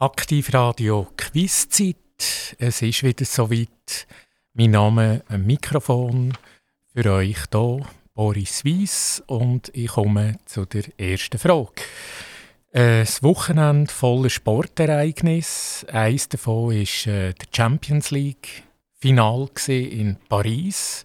Aktivradio 0.00 1.08
Quizzeit. 1.16 1.96
Es 2.56 2.82
ist 2.82 3.02
wieder 3.02 3.24
soweit. 3.24 4.06
Mein 4.54 4.70
Name 4.70 5.24
am 5.26 5.44
Mikrofon 5.44 6.38
für 6.94 7.12
euch 7.14 7.36
hier, 7.50 7.80
Boris 8.14 8.64
Weiss, 8.64 9.24
und 9.26 9.72
ich 9.74 9.88
komme 9.88 10.36
zu 10.44 10.66
der 10.66 10.84
ersten 11.00 11.40
Frage. 11.40 11.82
Ein 12.72 13.08
Wochenende 13.22 13.92
voller 13.92 14.30
Sportereignisse. 14.30 15.92
Eines 15.92 16.28
davon 16.28 16.68
war 16.68 17.12
äh, 17.12 17.34
der 17.34 17.46
Champions 17.50 18.12
League 18.12 18.62
Final 19.00 19.48
in 19.66 20.16
Paris. 20.28 21.04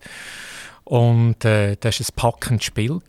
Und 0.84 1.44
äh, 1.46 1.78
das 1.80 2.00
war 2.00 2.06
ein 2.08 2.16
packendes 2.16 2.66
Spiel. 2.66 3.00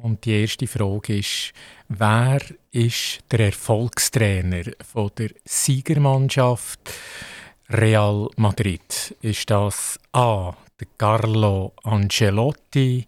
Und 0.00 0.24
die 0.24 0.40
erste 0.40 0.66
Frage 0.66 1.18
ist, 1.18 1.52
wer 1.88 2.40
ist 2.70 3.20
der 3.30 3.46
Erfolgstrainer 3.46 4.64
von 4.82 5.10
der 5.16 5.30
Siegermannschaft 5.44 6.80
Real 7.70 8.28
Madrid? 8.36 9.16
Ist 9.22 9.50
das 9.50 9.98
A. 10.12 10.52
der 10.78 10.88
Carlo 10.98 11.72
Ancelotti? 11.82 13.06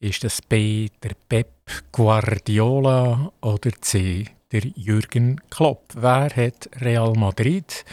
Ist 0.00 0.24
das 0.24 0.40
B. 0.42 0.88
der 1.02 1.12
Pep 1.28 1.48
Guardiola 1.92 3.32
oder 3.42 3.70
C. 3.80 4.26
der 4.50 4.62
Jürgen 4.74 5.40
Klopp? 5.50 5.92
Wer 5.94 6.30
hat 6.34 6.68
Real 6.80 7.12
Madrid 7.14 7.84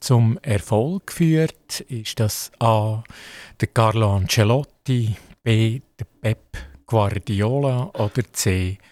zum 0.00 0.38
Erfolg 0.42 1.08
geführt? 1.08 1.80
Ist 1.88 2.20
das 2.20 2.50
A. 2.60 3.02
der 3.60 3.68
Carlo 3.68 4.16
Ancelotti, 4.16 5.16
B. 5.42 5.80
der 5.98 6.06
Pep 6.20 6.56
Guardiola 6.86 7.90
oder 7.94 8.32
C. 8.32 8.78
der 8.78 8.91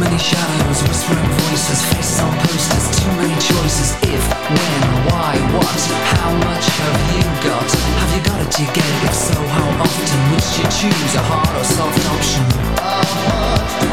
many 0.00 0.18
shadows, 0.18 0.82
whispering 0.88 1.30
voices, 1.44 1.84
faces 1.92 2.20
on 2.20 2.32
posters, 2.38 2.86
too 2.98 3.12
many 3.20 3.34
choices. 3.34 3.92
If, 4.08 4.24
when, 4.48 4.82
why, 5.12 5.36
what, 5.52 5.80
how 6.16 6.32
much 6.40 6.66
have 6.80 7.00
you 7.14 7.24
got? 7.44 7.68
Have 8.00 8.12
you 8.16 8.22
got 8.24 8.40
it, 8.40 8.50
do 8.50 8.64
you 8.64 8.72
get 8.72 8.84
it? 8.84 9.04
If 9.04 9.14
so, 9.14 9.34
how 9.34 9.68
often? 9.84 10.20
Which 10.32 10.48
you 10.58 10.64
choose, 10.72 11.14
a 11.14 11.22
hard 11.22 11.52
or 11.60 11.64
soft 11.64 12.00
option? 12.16 13.89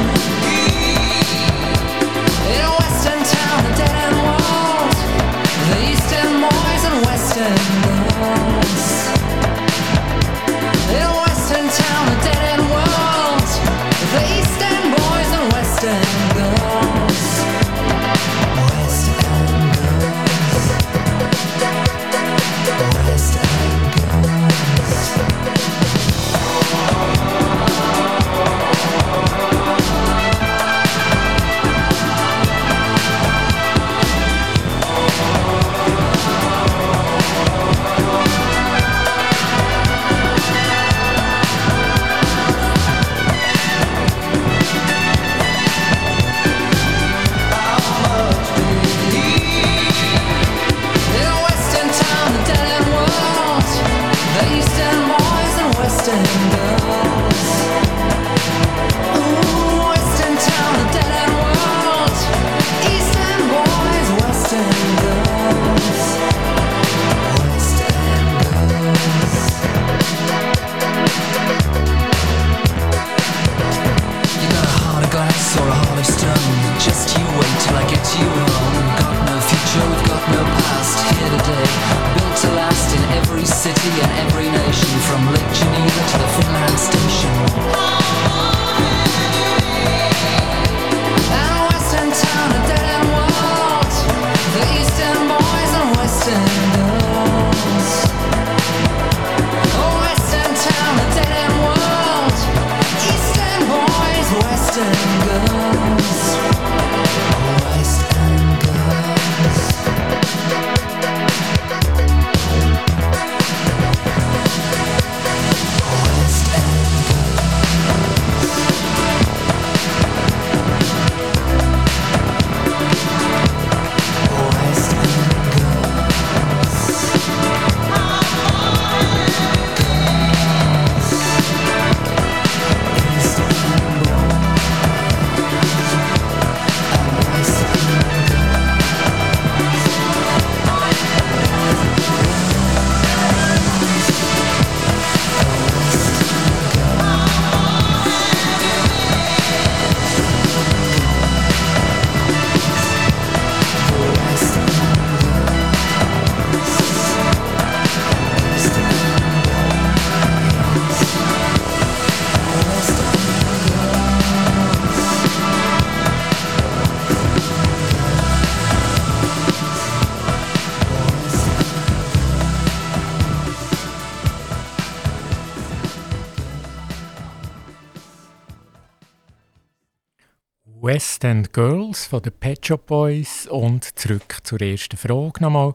West 181.17 181.23
End 181.23 181.51
Girls 181.51 182.05
von 182.05 182.21
den 182.21 182.31
Pet 182.31 182.63
Shop 182.63 182.85
Boys 182.85 183.47
und 183.47 183.97
zurück 183.97 184.37
zur 184.43 184.61
ersten 184.61 184.97
Frage 184.97 185.41
nochmal. 185.41 185.73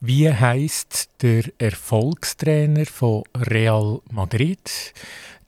Wie 0.00 0.32
heißt 0.32 1.10
der 1.20 1.44
Erfolgstrainer 1.58 2.86
von 2.86 3.24
Real 3.36 4.00
Madrid? 4.10 4.94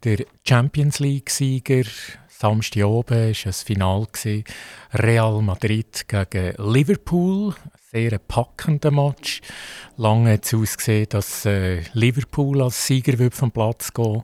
der 0.05 0.25
Champions 0.47 0.99
League-Sieger. 0.99 1.85
Samstag 2.29 2.85
oben 2.85 3.17
war 3.17 3.47
ein 3.47 3.53
Final. 3.53 4.07
Real 4.93 5.41
Madrid 5.41 6.07
gegen 6.07 6.55
Liverpool. 6.59 7.55
Sehr 7.91 8.19
packender 8.19 8.91
Match. 8.91 9.41
Lange 9.97 10.35
hat 10.35 10.45
es 10.45 10.55
ausgesehen, 10.55 11.07
dass 11.09 11.47
äh, 11.47 11.83
Liverpool 11.95 12.63
als 12.63 12.87
Sieger 12.87 13.31
vom 13.31 13.51
Platz 13.51 13.93
gehen 13.93 14.23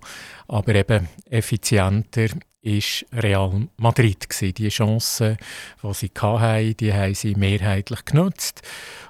aber 0.49 0.75
eben 0.75 1.09
effizienter 1.29 2.29
ist 2.67 3.07
Real 3.13 3.69
Madrid 3.77 4.29
gewesen. 4.29 4.55
Die 4.55 4.69
Chancen, 4.69 5.37
die 5.83 5.95
sie 5.95 6.11
hatten, 6.21 6.77
die 6.77 6.93
haben 6.93 7.15
sie 7.15 7.35
mehrheitlich 7.37 8.05
genutzt 8.05 8.63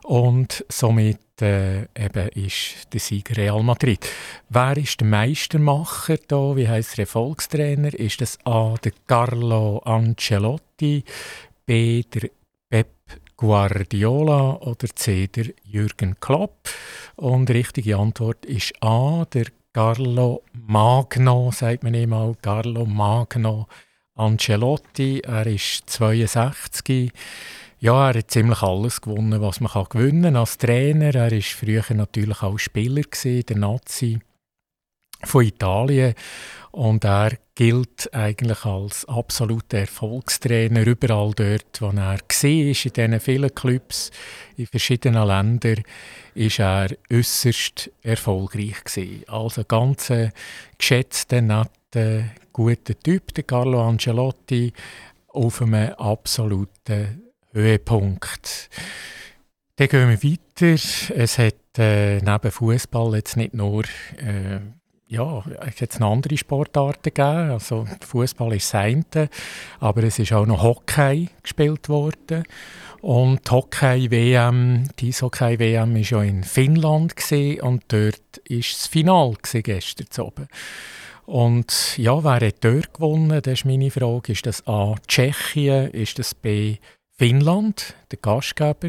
und 0.05 0.65
somit 0.69 1.19
äh, 1.41 1.83
eben 1.95 2.29
ist 2.35 2.93
der 2.93 3.01
Sieg 3.01 3.37
Real 3.37 3.63
Madrid. 3.63 4.07
Wer 4.51 4.77
ist 4.77 5.01
der 5.01 5.09
Meistermacher 5.09 6.19
da? 6.29 6.55
Wie 6.55 6.69
heißt 6.69 6.99
der 6.99 7.05
Erfolgstrainer? 7.05 7.95
Ist 7.95 8.21
das 8.21 8.39
A. 8.45 8.75
der 8.83 8.93
Carlo 9.07 9.79
Ancelotti, 9.79 11.03
B. 11.65 12.03
der 12.03 12.31
Pep 12.69 12.93
Guardiola 13.37 14.57
oder 14.57 14.89
C. 14.95 15.29
der 15.29 15.47
Jürgen 15.65 16.21
Klopp? 16.21 16.69
Und 17.17 17.49
die 17.49 17.55
richtige 17.55 17.97
Antwort 17.97 18.45
ist 18.45 18.75
A. 18.83 19.25
der 19.33 19.47
Carlo 19.77 20.43
Magno, 20.55 21.51
sagt 21.53 21.83
man 21.83 21.93
immer, 21.93 22.35
Carlo 22.41 22.87
Magno 22.87 23.67
Ancelotti. 24.15 25.21
Er 25.21 25.47
ist 25.47 25.91
62. 25.91 27.13
Ja, 27.81 28.09
er 28.09 28.21
hat 28.21 28.31
ziemlich 28.31 28.63
alles 28.63 29.03
gewonnen, 29.03 29.43
was 29.43 29.61
man 29.61 29.71
gewinnen 29.91 30.23
kann 30.23 30.37
als 30.37 30.57
Trainer. 30.57 31.15
Er 31.15 31.31
war 31.31 31.41
früher 31.43 31.85
natürlich 31.91 32.43
auch 32.43 32.57
Spieler 32.59 33.03
gewesen, 33.03 33.45
der 33.45 33.57
Nazi 33.59 34.19
von 35.25 35.45
Italien 35.45 36.15
und 36.73 37.05
er 37.05 37.39
gilt 37.55 38.13
eigentlich 38.13 38.67
als 38.67 39.07
absoluter 39.07 39.79
Erfolgstrainer 39.79 40.87
überall 40.87 41.33
dort, 41.35 41.81
wo 41.81 41.87
er 41.87 41.97
war, 41.97 42.19
in 42.43 42.73
diesen 42.75 43.21
vielen 43.21 43.55
Clubs 43.55 44.11
in 44.59 44.67
verschiedenen 44.67 45.27
Ländern, 45.27 45.83
ist 46.35 46.59
er 46.59 46.89
äußerst 47.11 47.91
erfolgreich 48.03 48.85
gewesen. 48.85 49.25
Also 49.27 49.65
ganz 49.65 50.13
geschätzter, 50.77 51.41
netter, 51.41 52.25
guter 52.53 52.99
Typ, 53.03 53.33
der 53.33 53.45
Carlo 53.45 53.83
Ancelotti, 53.89 54.75
auf 55.29 55.63
einem 55.63 55.95
absoluten 55.95 57.23
Höhepunkt. 57.53 58.69
Dann 59.77 59.89
gehen 59.89 60.09
wir 60.11 60.31
weiter. 60.31 60.83
Es 61.15 61.39
hat 61.39 61.79
äh, 61.79 62.19
neben 62.19 62.51
Fußball 62.51 63.15
jetzt 63.17 63.37
nicht 63.37 63.55
nur 63.55 63.85
äh, 64.19 64.61
ja, 65.09 65.45
es 65.67 65.81
hat 65.81 66.01
noch 66.01 66.13
andere 66.13 66.37
Sportarten 66.37 67.15
gegeben. 67.15 67.51
Also 67.51 67.87
Fußball 68.01 68.55
ist 68.55 68.73
das 68.73 68.81
eine, 68.81 69.29
aber 69.79 70.03
es 70.05 70.19
ist 70.19 70.33
auch 70.33 70.47
noch 70.47 70.63
Hockey 70.63 71.29
gespielt 71.43 71.89
worden. 71.89 72.45
Und 73.03 73.47
die 73.47 73.51
Hockey-WM, 73.53 74.89
die 74.99 75.09
Eishockey-WM 75.09 75.95
war 75.95 76.01
ja 76.01 76.23
in 76.23 76.43
Finnland 76.43 77.15
und 77.63 77.85
dort 77.89 78.41
war 78.49 78.59
das 78.59 78.87
Finale 78.89 79.37
gestern 79.53 80.25
oben. 80.25 80.49
Und 81.25 81.99
ja, 81.99 82.23
wer 82.25 82.47
hat 82.47 82.65
dort 82.65 82.95
gewonnen? 82.95 83.41
Das 83.43 83.61
ist 83.61 83.65
meine 83.65 83.91
Frage. 83.91 84.33
Ist 84.33 84.47
das 84.47 84.67
A. 84.67 84.95
Tschechien? 85.07 85.91
Ist 85.91 86.19
das 86.19 86.35
B. 86.35 86.77
Finnland, 87.19 87.95
der 88.11 88.19
Gastgeber? 88.19 88.89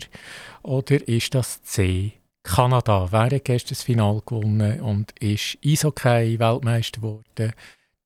Oder 0.61 1.07
ist 1.07 1.33
das 1.33 1.61
C. 1.63 2.13
Kanada. 2.47 3.09
Gestern 3.43 3.69
das 3.69 3.83
Finale 3.83 4.21
gewonnen 4.25 4.79
und 4.79 5.11
ist 5.19 5.57
Eishockey-Weltmeister 5.63 7.01
geworden? 7.01 7.53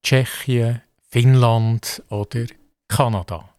Tschechien, 0.03 0.81
Finnland 1.09 2.03
oder 2.09 2.45
Kanada? 2.88 3.50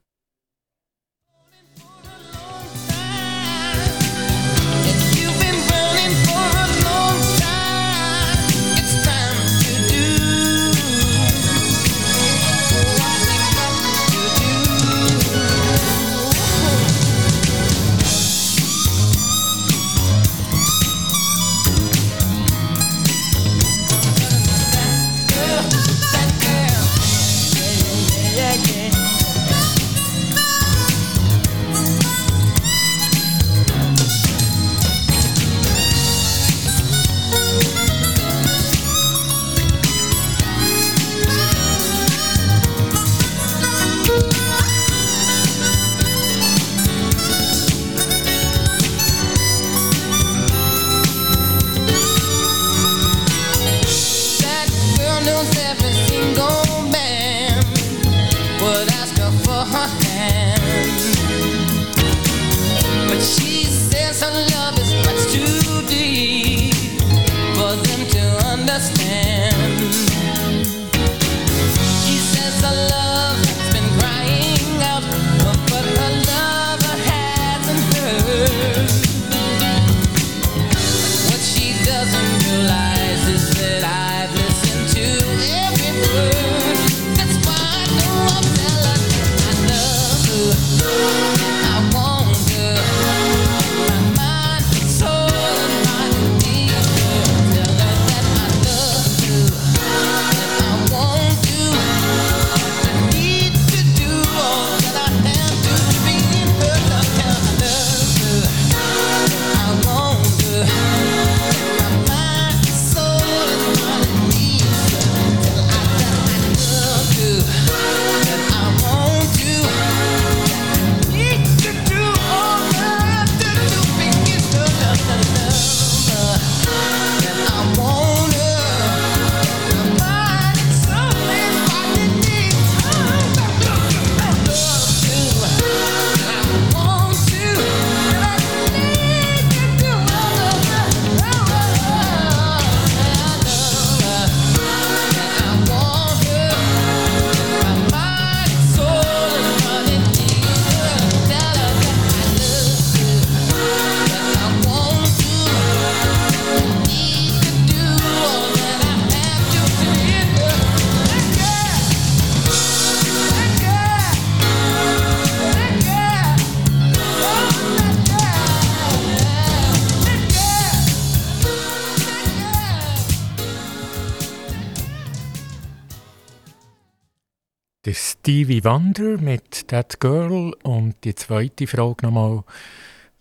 Stevie 178.42 178.64
Wonder 178.64 179.18
mit 179.18 179.68
That 179.68 180.00
Girl 180.00 180.52
und 180.64 180.96
die 181.04 181.14
zweite 181.14 181.68
Frage 181.68 182.06
nochmal. 182.06 182.42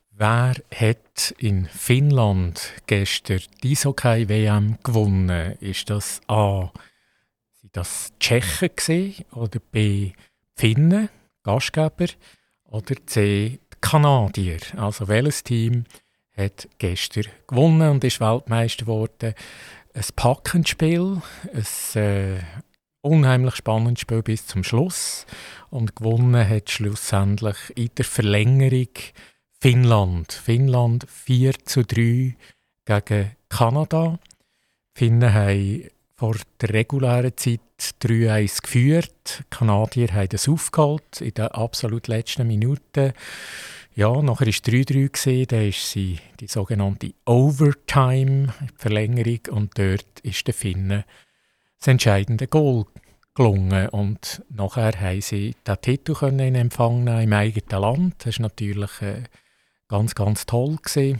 Wer 0.10 0.56
hat 0.74 1.36
in 1.38 1.68
Finnland 1.68 2.74
gestern 2.88 3.42
die 3.62 3.74
Eishockey 3.74 4.28
WM 4.28 4.80
gewonnen? 4.82 5.58
Ist 5.60 5.92
das 5.92 6.22
A. 6.28 6.72
Sind 7.52 7.78
das 7.78 8.12
Tschechen 8.20 9.14
oder 9.32 9.60
B. 9.60 10.14
Finnen, 10.56 11.10
Gastgeber 11.44 12.08
oder 12.64 12.96
C. 13.06 13.60
Kanadier? 13.80 14.58
Also 14.76 15.08
welches 15.08 15.44
Team 15.44 15.84
hat 16.36 16.68
gestern 16.80 17.26
gewonnen 17.46 17.92
und 17.92 18.04
ist 18.04 18.22
Weltmeister 18.22 18.86
geworden? 18.86 19.36
Ein 19.94 20.04
packendes 20.16 20.72
Spiel, 20.72 21.22
ein 21.54 22.02
äh, 22.02 22.40
unheimlich 23.02 23.56
spannendes 23.56 24.02
Spiel 24.02 24.22
bis 24.22 24.48
zum 24.48 24.64
Schluss. 24.64 25.26
Und 25.70 25.96
gewonnen 25.96 26.48
hat 26.48 26.70
schlussendlich 26.70 27.58
in 27.76 27.90
der 27.98 28.06
Verlängerung 28.06 28.90
Finnland. 29.60 30.34
Finnland 30.34 31.06
4 31.10 31.54
zu 31.66 31.84
3 31.84 32.36
gegen 32.86 33.32
Kanada. 33.50 34.20
Die 34.96 35.00
Finnen 35.00 35.34
haben 35.34 35.84
vor 36.16 36.36
der 36.60 36.74
regulären 36.74 37.36
Zeit 37.36 37.62
3-1 38.02 38.62
geführt. 38.62 39.40
Die 39.40 39.44
Kanadier 39.50 40.14
haben 40.14 40.30
das 40.30 40.48
aufgeholt 40.48 41.22
in 41.22 41.34
den 41.34 41.48
absolut 41.48 42.08
letzten 42.08 42.48
Minuten. 42.48 43.14
Ja, 43.96 44.22
nachher 44.22 44.46
war 44.46 44.48
es 44.48 44.64
3-3, 44.64 45.48
dann 45.48 45.68
ist 45.68 45.90
sie 45.90 46.20
die 46.40 46.48
sogenannte 46.48 47.14
Overtime, 47.26 48.54
Verlängerung, 48.78 49.40
und 49.50 49.78
dort 49.78 50.20
ist 50.22 50.48
der 50.48 50.54
Finnen 50.54 51.04
das 51.82 51.88
entscheidende 51.88 52.48
Goal 52.48 52.86
gelungen. 53.34 53.90
Und 53.90 54.44
nachher 54.50 54.94
haben 55.00 55.22
sie 55.22 55.56
den 55.68 55.82
Titel 55.82 56.14
können 56.14 56.40
in 56.40 56.56
Empfang 56.56 57.04
nehmen 57.04 57.24
im 57.24 57.34
eigenen 57.34 57.82
Land. 57.82 58.16
Das 58.20 58.40
war 58.40 58.44
natürlich 58.44 59.02
äh, 59.02 59.24
ganz, 59.88 60.16
ganz 60.16 60.46
toll. 60.46 60.78
Gewesen. 60.82 61.20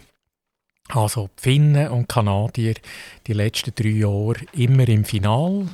Also 0.90 1.30
die 1.40 1.42
Finnen 1.42 1.90
und 1.90 2.08
Kanadier 2.10 2.76
die 3.26 3.34
letzten 3.34 3.74
drei 3.74 3.90
Jahre 3.90 4.36
immer 4.54 4.88
im 4.88 5.06
Final, 5.06 5.68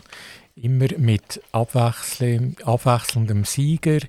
immer 0.56 0.88
mit 0.98 1.42
abwechselndem 1.52 3.44
Sieger. 3.44 4.00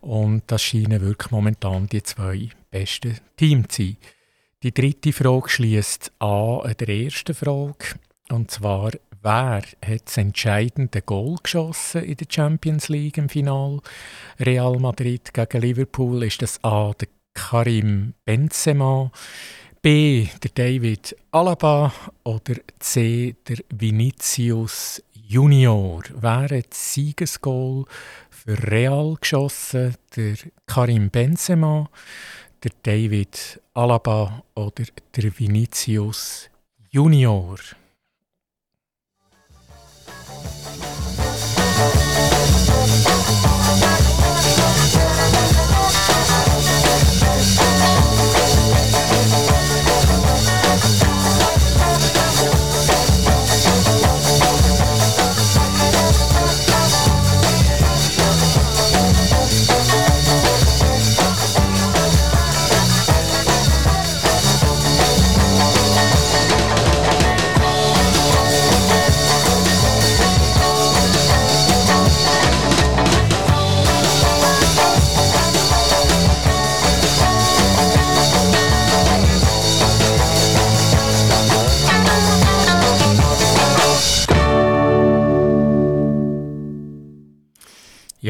Und 0.00 0.42
das 0.48 0.62
scheinen 0.62 1.00
wirklich 1.00 1.30
momentan 1.30 1.86
die 1.86 2.02
zwei 2.02 2.48
besten 2.70 3.18
Teams 3.36 3.68
zu 3.68 3.82
sein. 3.84 3.96
Die 4.62 4.74
dritte 4.74 5.12
Frage 5.12 5.48
schließt 5.48 6.12
an 6.18 6.74
der 6.78 6.88
ersten 6.88 7.34
Frage. 7.34 7.94
Und 8.28 8.50
zwar, 8.50 8.90
wer 9.22 9.62
hat 9.84 10.06
das 10.06 10.16
entscheidende 10.16 11.02
Goal 11.02 11.36
geschossen 11.42 12.04
in 12.04 12.16
der 12.16 12.26
Champions 12.28 12.88
League 12.88 13.18
im 13.18 13.28
Final? 13.28 13.80
Real 14.38 14.78
Madrid 14.78 15.32
gegen 15.34 15.60
Liverpool 15.60 16.22
ist 16.24 16.42
das 16.42 16.62
A. 16.64 16.92
der 16.98 17.08
Karim 17.34 18.14
Benzema, 18.24 19.10
B. 19.82 20.28
der 20.42 20.50
David 20.54 21.16
Alaba 21.30 21.92
oder 22.24 22.54
C. 22.78 23.36
der 23.48 23.58
Vinicius 23.70 25.02
Junior. 25.12 26.02
Wer 26.14 26.48
hat 26.50 26.70
das 26.70 26.94
Siegesgoal 26.94 27.84
für 28.30 28.70
Real 28.70 29.16
geschossen? 29.20 29.94
Der 30.16 30.36
Karim 30.66 31.08
Benzema, 31.08 31.88
der 32.62 32.72
David 32.82 33.60
Alaba 33.74 34.42
oder 34.54 34.84
der 35.14 35.38
Vinicius 35.38 36.50
Junior? 36.90 37.58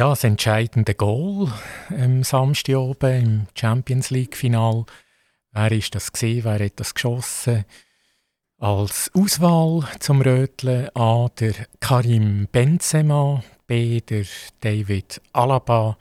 Ja, 0.00 0.08
das 0.08 0.24
entscheidende 0.24 0.94
Goal 0.94 1.52
am 1.90 2.24
Samstag 2.24 2.76
oben 2.76 3.22
im 3.22 3.46
Champions 3.54 4.08
League-Final. 4.08 4.86
Wer 5.52 5.72
ist 5.72 5.94
das 5.94 6.10
gesehen? 6.10 6.44
Wer 6.44 6.64
hat 6.64 6.80
das 6.80 6.94
geschossen? 6.94 7.66
Als 8.56 9.10
Auswahl 9.12 9.86
zum 9.98 10.22
Röteln 10.22 10.88
A. 10.94 11.28
der 11.38 11.52
Karim 11.80 12.48
Benzema, 12.50 13.44
B. 13.66 14.00
der 14.00 14.24
David 14.60 15.20
Alaba 15.34 15.98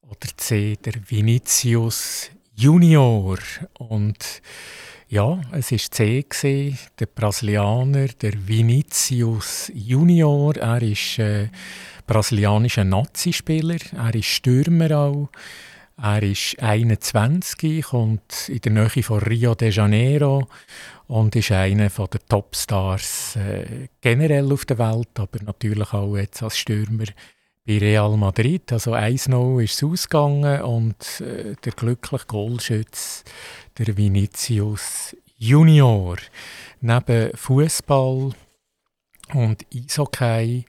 oder 0.00 0.28
C. 0.38 0.76
der 0.82 0.94
Vinicius 1.06 2.30
Junior. 2.54 3.36
Und 3.78 4.40
ja, 5.08 5.38
es 5.52 5.70
ist 5.70 5.92
C 5.92 6.22
gewesen, 6.22 6.78
der 6.98 7.06
Brasilianer, 7.06 8.08
der 8.08 8.48
Vinicius 8.48 9.70
Junior. 9.74 10.56
Er 10.56 10.80
ist 10.80 11.18
äh, 11.18 11.50
brasilianischer 12.06 12.84
Nazispieler. 12.84 13.78
Er 13.96 14.14
ist 14.14 14.26
Stürmer 14.26 14.96
auch. 14.96 15.28
Er 15.96 16.22
ist 16.22 16.58
21, 16.60 17.84
kommt 17.84 18.48
in 18.48 18.60
der 18.60 18.72
Nähe 18.72 19.02
von 19.02 19.20
Rio 19.20 19.54
de 19.54 19.70
Janeiro 19.70 20.48
und 21.06 21.36
ist 21.36 21.52
einer 21.52 21.88
der 21.88 22.26
Topstars 22.28 23.36
äh, 23.36 23.88
generell 24.00 24.52
auf 24.52 24.64
der 24.64 24.78
Welt, 24.78 25.08
aber 25.14 25.42
natürlich 25.44 25.92
auch 25.92 26.16
jetzt 26.16 26.42
als 26.42 26.58
Stürmer 26.58 27.04
bei 27.64 27.78
Real 27.78 28.16
Madrid. 28.16 28.72
Also 28.72 28.94
1-0 28.94 29.62
ist 29.62 29.74
es 29.74 29.84
ausgegangen 29.84 30.62
und 30.62 31.20
äh, 31.20 31.54
der 31.64 31.72
glückliche 31.72 32.26
Goalschütz, 32.26 33.22
der 33.78 33.96
Vinicius 33.96 35.16
Junior. 35.36 36.16
Neben 36.80 37.30
Fußball 37.36 38.32
und 39.32 39.66
Eishockey 39.72 40.64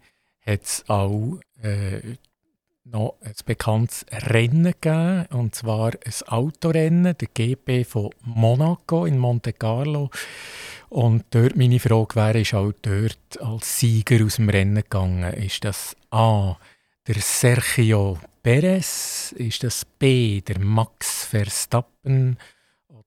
hat 0.45 0.63
es 0.63 0.83
auch 0.87 1.39
äh, 1.61 2.15
noch 2.85 3.15
ein 3.21 3.33
bekanntes 3.45 4.05
Rennen 4.11 4.73
gegeben, 4.79 5.25
und 5.31 5.55
zwar 5.55 5.93
ein 5.93 6.27
Autorennen, 6.27 7.17
der 7.17 7.27
GP 7.33 7.83
von 7.83 8.11
Monaco 8.21 9.05
in 9.05 9.17
Monte 9.17 9.53
Carlo. 9.53 10.09
Und 10.89 11.25
dort 11.31 11.55
meine 11.55 11.79
Frage 11.79 12.15
wäre, 12.15 12.41
ist 12.41 12.53
auch 12.53 12.71
dort 12.81 13.41
als 13.41 13.79
Sieger 13.79 14.23
aus 14.23 14.35
dem 14.35 14.49
Rennen 14.49 14.75
gegangen? 14.75 15.33
Ist 15.33 15.65
das 15.65 15.95
A, 16.11 16.57
der 17.07 17.15
Sergio 17.15 18.19
Perez? 18.43 19.33
Ist 19.35 19.63
das 19.63 19.83
B, 19.83 20.41
der 20.41 20.59
Max 20.59 21.25
Verstappen? 21.25 22.37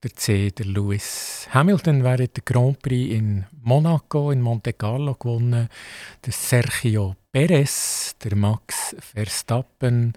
Der 0.02 0.14
C, 0.14 0.50
der 0.50 0.66
Lewis 0.66 1.48
Hamilton, 1.50 2.04
während 2.04 2.36
der 2.36 2.44
Grand 2.44 2.80
Prix 2.80 3.12
in 3.12 3.46
Monaco, 3.62 4.30
in 4.30 4.40
Monte 4.40 4.72
Carlo 4.72 5.14
gewonnen. 5.14 5.68
Der 6.24 6.32
Sergio 6.32 7.16
Perez, 7.32 8.16
der 8.22 8.36
Max 8.36 8.94
Verstappen 9.00 10.12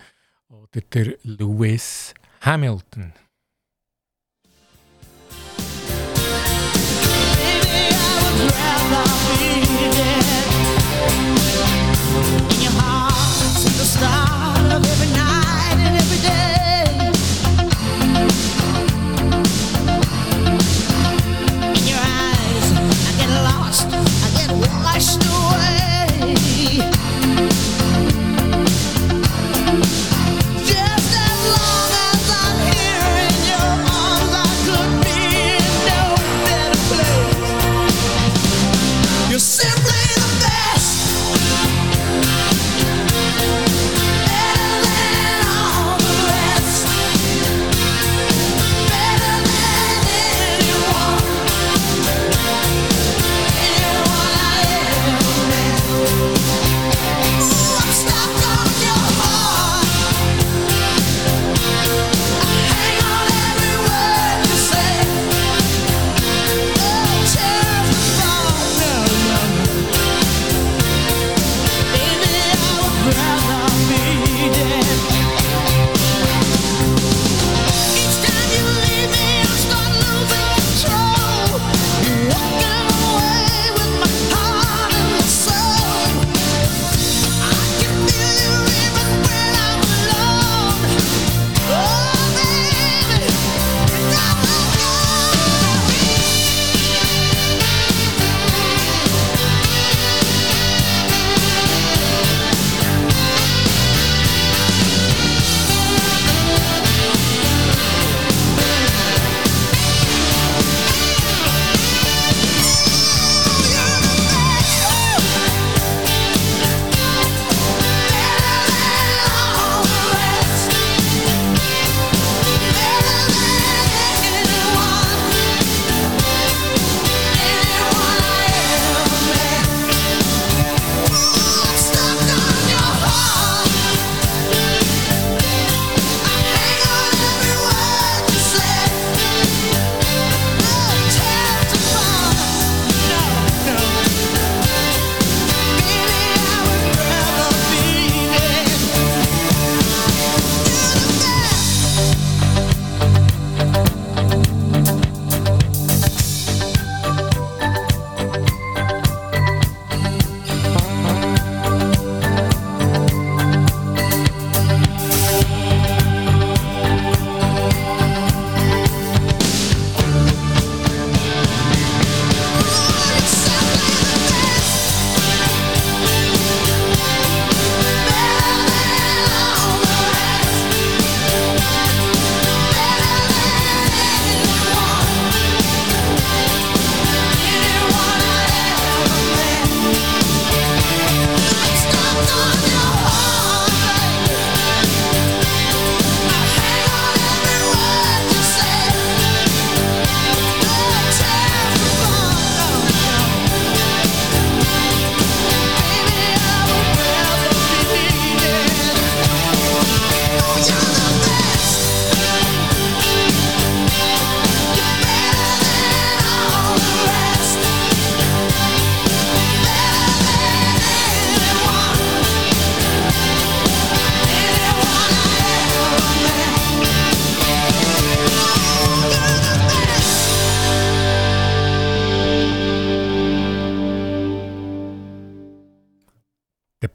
oder 0.50 0.82
der 0.94 1.16
Lewis 1.24 2.14
Hamilton. 2.42 3.14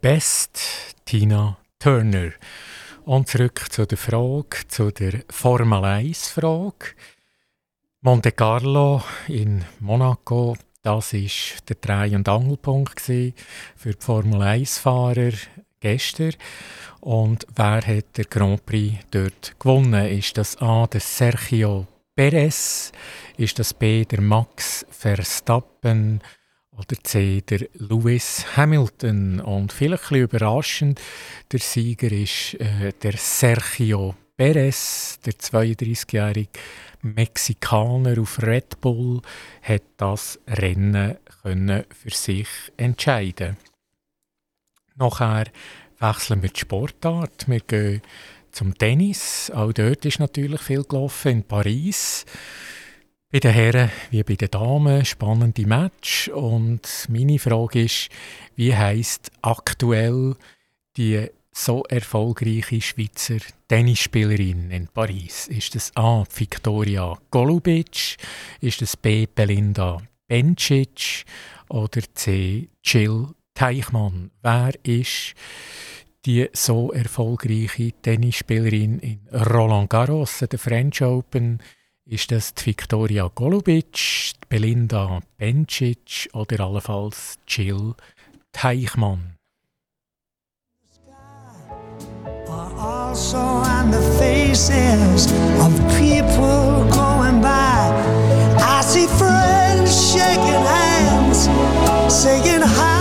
Best, 0.09 0.95
Tina 1.03 1.57
Turner. 1.79 2.31
Und 3.03 3.27
zurück 3.27 3.65
zu 3.69 3.85
der 3.85 3.97
Frage, 3.97 4.65
zu 4.69 4.89
der 4.89 5.25
Formel 5.29 5.83
1 5.83 6.29
Frage. 6.29 6.95
Monte 7.99 8.31
Carlo 8.31 9.03
in 9.27 9.65
Monaco, 9.81 10.55
das 10.81 11.11
ist 11.11 11.67
der 11.67 11.75
Dreh- 11.81 12.15
und 12.15 12.29
Angelpunkt 12.29 13.01
für 13.01 13.33
die 13.83 13.95
Formel 13.99 14.41
1-Fahrer 14.41 15.33
gestern. 15.81 16.35
Und 17.01 17.45
wer 17.53 17.85
hat 17.85 18.17
den 18.17 18.29
Grand 18.29 18.65
Prix 18.65 19.03
dort 19.11 19.59
gewonnen? 19.59 20.05
Ist 20.05 20.37
das 20.37 20.55
A. 20.61 20.87
der 20.87 21.01
Sergio 21.01 21.85
Perez? 22.15 22.93
Ist 23.35 23.59
das 23.59 23.73
B. 23.73 24.05
der 24.05 24.21
Max 24.21 24.85
Verstappen? 24.89 26.21
Oder 26.77 27.03
C, 27.03 27.41
der 27.41 27.67
Lewis 27.73 28.45
Hamilton. 28.55 29.39
Und 29.39 29.73
vielleicht 29.73 30.11
ein 30.11 30.21
überraschend, 30.21 31.01
der 31.51 31.59
Sieger 31.59 32.11
ist 32.11 32.53
äh, 32.55 32.93
der 33.01 33.13
Sergio 33.17 34.15
Perez, 34.37 35.19
der 35.25 35.33
32-jährige 35.33 36.51
Mexikaner 37.01 38.21
auf 38.21 38.41
Red 38.43 38.79
Bull, 38.79 39.21
hat 39.63 39.81
das 39.97 40.39
Rennen 40.47 41.17
können 41.41 41.83
für 41.89 42.11
sich 42.11 42.47
entscheiden. 42.77 43.57
Nachher 44.95 45.45
wechseln 45.99 46.43
wir 46.43 46.49
die 46.49 46.59
Sportart. 46.59 47.47
Wir 47.47 47.61
gehen 47.61 48.01
zum 48.51 48.77
Tennis. 48.77 49.51
Auch 49.51 49.73
dort 49.73 50.05
ist 50.05 50.19
natürlich 50.19 50.61
viel 50.61 50.83
gelaufen 50.83 51.31
in 51.31 51.43
Paris. 51.43 52.25
Bei 53.29 53.39
den 53.39 53.51
Herren 53.51 53.91
wie 54.09 54.23
bei 54.23 54.35
den 54.35 54.49
Damen 54.49 55.03
spannende 55.03 55.67
Match 55.67 56.29
und 56.29 57.07
meine 57.09 57.39
Frage 57.39 57.83
ist, 57.83 58.07
wie 58.55 58.73
heißt 58.73 59.31
aktuell 59.41 60.37
die 60.95 61.27
so 61.51 61.83
erfolgreiche 61.89 62.79
Schweizer 62.79 63.39
Tennisspielerin 63.67 64.71
in 64.71 64.87
Paris? 64.87 65.49
Ist 65.49 65.75
das 65.75 65.91
A. 65.95 66.23
Victoria 66.33 67.17
Golubic, 67.29 68.15
ist 68.61 68.81
das 68.81 68.95
B. 68.95 69.25
Belinda 69.25 70.01
Bencic 70.27 71.25
oder 71.67 72.01
C. 72.13 72.69
Jill 72.81 73.27
Teichmann? 73.53 74.31
Wer 74.41 74.71
ist 74.83 75.33
die 76.25 76.47
so 76.53 76.93
erfolgreiche 76.93 77.91
Tennisspielerin 78.01 78.99
in 78.99 79.19
Roland 79.33 79.89
Garros, 79.89 80.45
der 80.49 80.57
French 80.57 81.01
Open? 81.01 81.59
Ist 82.09 82.31
das 82.31 82.53
die 82.53 82.67
Viktoria 82.67 83.29
Golubic, 83.35 83.91
die 83.91 84.47
Belinda 84.47 85.19
Bencic 85.37 86.29
oder 86.31 86.63
allenfalls 86.63 87.37
Jill 87.45 87.95
Teichmann? 88.53 89.35
Also 92.77 93.37
on 93.37 93.91
the 93.91 94.01
faces 94.17 95.29
of 95.59 95.73
people 95.97 96.87
going 96.91 97.41
by 97.41 97.91
I 98.57 98.81
see 98.81 99.07
friends 99.07 100.13
shaking 100.13 100.63
hands 100.63 101.49
Saying 102.07 102.61
how 102.61 102.96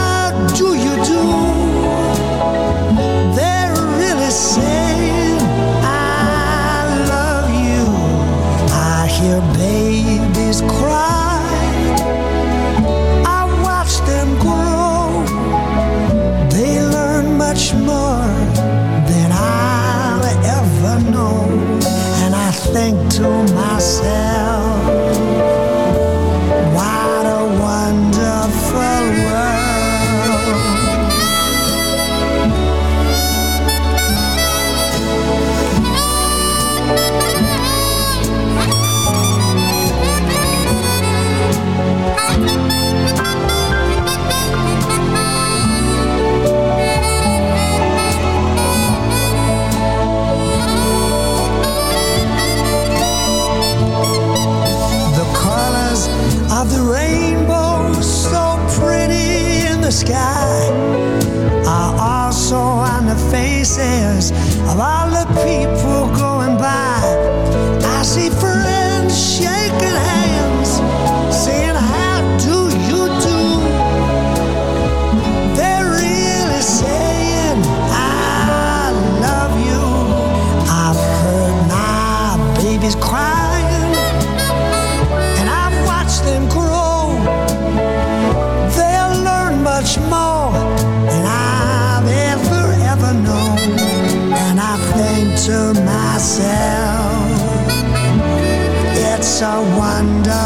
it's 99.39 99.43
a 99.43 100.46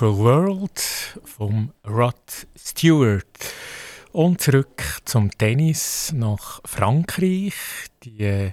Wonderful 0.00 0.24
World 0.24 0.80
vom 1.24 1.70
Rod 1.86 2.48
Stewart. 2.56 3.26
Und 4.10 4.40
zurück 4.40 4.82
zum 5.04 5.30
Tennis 5.30 6.12
nach 6.12 6.60
Frankreich. 6.64 7.54
Die 8.02 8.24
äh, 8.24 8.52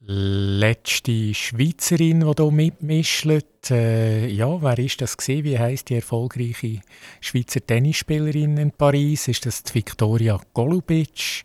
letzte 0.00 1.34
Schweizerin, 1.34 2.20
die 2.20 2.42
hier 2.42 2.50
mitmischt. 2.50 3.26
Äh, 3.70 4.26
ja, 4.26 4.60
wer 4.60 4.78
ist 4.80 5.00
das 5.00 5.16
gesehen? 5.16 5.44
Wie 5.44 5.56
heißt 5.56 5.88
die 5.88 5.96
erfolgreiche 5.96 6.80
Schweizer 7.20 7.64
Tennisspielerin 7.64 8.56
in 8.56 8.72
Paris? 8.72 9.28
Ist 9.28 9.46
das 9.46 9.62
Viktoria 9.72 10.40
Golubic, 10.52 11.44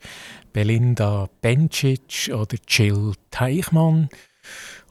Belinda 0.52 1.30
Bencic 1.42 2.32
oder 2.34 2.58
Jill 2.68 3.14
Teichmann? 3.30 4.10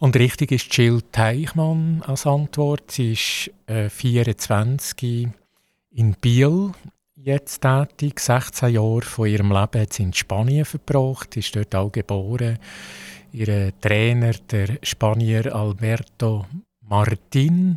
Und 0.00 0.16
richtig 0.16 0.50
ist 0.50 0.74
Jill 0.74 1.02
Teichmann 1.12 2.02
als 2.06 2.26
Antwort. 2.26 2.90
Sie 2.90 3.12
ist 3.12 3.50
äh, 3.66 3.90
24 3.90 5.28
in 5.90 6.14
Biel 6.14 6.72
jetzt 7.16 7.60
tätig. 7.60 8.18
16 8.18 8.70
Jahre 8.70 9.02
von 9.02 9.28
ihrem 9.28 9.52
Leben 9.52 9.82
hat 9.82 9.92
sie 9.92 10.04
in 10.04 10.14
Spanien 10.14 10.64
verbracht, 10.64 11.36
ist 11.36 11.54
dort 11.54 11.74
auch 11.74 11.92
geboren. 11.92 12.58
Ihr 13.32 13.78
Trainer, 13.78 14.32
der 14.50 14.78
Spanier 14.82 15.54
Alberto 15.54 16.46
Martin, 16.80 17.76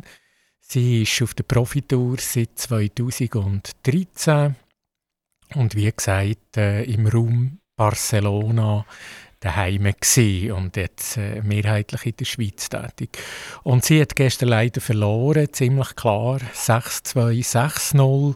sie 0.60 1.02
ist 1.02 1.20
auf 1.20 1.34
der 1.34 1.44
Profitour 1.44 2.16
seit 2.20 2.58
2013 2.58 4.56
und 5.56 5.74
wie 5.76 5.92
gesagt 5.92 6.56
äh, 6.56 6.84
im 6.84 7.06
Raum 7.06 7.58
Barcelona 7.76 8.86
daheim 9.44 9.84
gewesen 9.84 10.52
und 10.52 10.76
jetzt 10.76 11.16
äh, 11.16 11.42
mehrheitlich 11.42 12.06
in 12.06 12.16
der 12.16 12.24
Schweiz 12.24 12.68
tätig. 12.68 13.18
Und 13.62 13.84
sie 13.84 14.00
hat 14.00 14.16
gestern 14.16 14.48
leider 14.48 14.80
verloren, 14.80 15.52
ziemlich 15.52 15.94
klar, 15.94 16.40
6-2, 16.54 17.44
6-0 17.44 18.34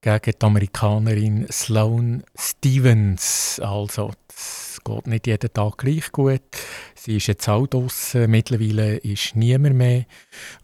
gegen 0.00 0.38
die 0.38 0.46
Amerikanerin 0.46 1.46
Sloane 1.50 2.22
Stevens. 2.36 3.58
Also, 3.60 4.12
es 4.28 4.78
geht 4.84 5.06
nicht 5.06 5.26
jeden 5.26 5.52
Tag 5.52 5.78
gleich 5.78 6.12
gut. 6.12 6.42
Sie 6.94 7.16
ist 7.16 7.26
jetzt 7.26 7.48
auch 7.48 7.66
draussen. 7.66 8.30
Mittlerweile 8.30 8.96
ist 8.98 9.34
niemand 9.34 9.76
mehr 9.76 10.04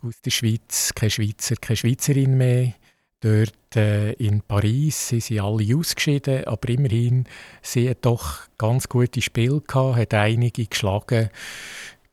aus 0.03 0.21
der 0.25 0.31
Schweiz, 0.31 0.93
kein 0.95 1.11
Schweizer, 1.11 1.57
keine 1.57 1.77
Schweizerin 1.77 2.37
mehr. 2.37 2.75
Dort 3.21 3.77
äh, 3.77 4.13
in 4.13 4.41
Paris 4.41 5.09
sie 5.09 5.21
sind 5.21 5.41
alle 5.41 5.77
ausgeschieden, 5.77 6.45
aber 6.45 6.69
immerhin, 6.71 7.27
sie 7.61 7.91
hat 7.91 7.99
doch 8.03 8.49
ganz 8.57 8.89
gute 8.89 9.21
Spiele 9.21 9.61
gehabt, 9.61 9.97
hat 9.97 10.15
einige 10.15 10.67
geschlagen. 10.67 11.29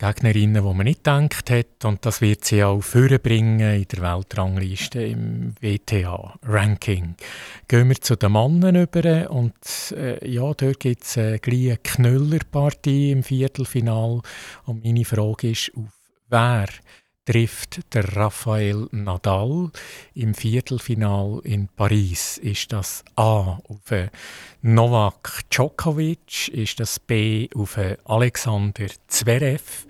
Gegnerinnen, 0.00 0.62
die 0.62 0.74
man 0.74 0.84
nicht 0.84 1.02
gedacht 1.02 1.50
hat. 1.50 1.84
Und 1.84 2.06
das 2.06 2.20
wird 2.20 2.44
sie 2.44 2.62
auch 2.62 2.80
vorbringen 2.80 3.74
in 3.74 3.88
der 3.88 4.00
Weltrangliste 4.00 5.02
im 5.02 5.54
WTA-Ranking. 5.60 7.16
Gehen 7.66 7.88
wir 7.88 8.00
zu 8.00 8.14
den 8.14 8.32
Männern 8.32 8.76
über. 8.76 9.28
Und 9.30 9.56
äh, 9.96 10.24
ja, 10.24 10.54
dort 10.54 10.78
gibt 10.78 11.02
es 11.02 11.16
äh, 11.16 11.40
eine 11.44 11.76
Knüllerpartie 11.78 13.10
im 13.10 13.24
Viertelfinal. 13.24 14.20
Und 14.66 14.84
meine 14.84 15.04
Frage 15.04 15.50
ist, 15.50 15.72
auf 15.74 15.92
wer 16.28 16.68
trifft 17.28 17.80
der 17.92 18.16
Rafael 18.16 18.88
Nadal 18.90 19.70
im 20.14 20.32
Viertelfinal 20.32 21.42
in 21.44 21.68
Paris. 21.68 22.38
Ist 22.38 22.72
das 22.72 23.04
A 23.16 23.58
auf 23.68 24.08
Novak 24.62 25.42
Djokovic? 25.50 26.48
Ist 26.48 26.80
das 26.80 26.98
B 26.98 27.50
auf 27.54 27.78
Alexander 28.06 28.86
Zverev? 29.08 29.86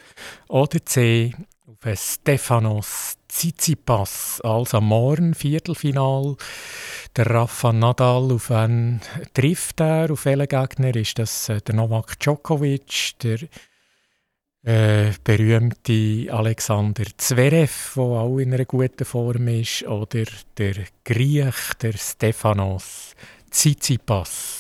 Oder 0.49 0.85
C 0.85 1.33
auf 1.69 1.97
Stefanos 1.97 3.17
Tsitsipas? 3.29 4.41
Also 4.41 4.81
morgen 4.81 5.33
Viertelfinal. 5.33 6.35
Der 7.15 7.27
Rafa 7.27 7.73
Nadal, 7.73 8.33
auf 8.33 8.51
wen 8.51 9.01
trifft 9.33 9.81
er? 9.81 10.11
Auf 10.11 10.25
welchen 10.25 10.49
Gegner? 10.49 10.97
Ist 10.97 11.21
das 11.21 11.49
äh, 11.49 11.61
der 11.61 11.77
Novak 11.77 12.19
Djokovic, 12.19 13.13
der 13.23 13.39
äh, 14.69 15.13
berühmte 15.25 16.31
Alexander 16.31 17.05
Zverev, 17.17 17.95
der 17.95 18.03
auch 18.03 18.39
in 18.39 18.53
einer 18.53 18.67
guten 18.67 19.07
Form 19.07 19.49
ist, 19.49 19.85
oder 19.85 20.25
der 20.59 20.75
Griech, 21.05 21.75
der 21.81 21.95
Stefanos 21.95 23.15
Tsitsipas. 23.51 24.58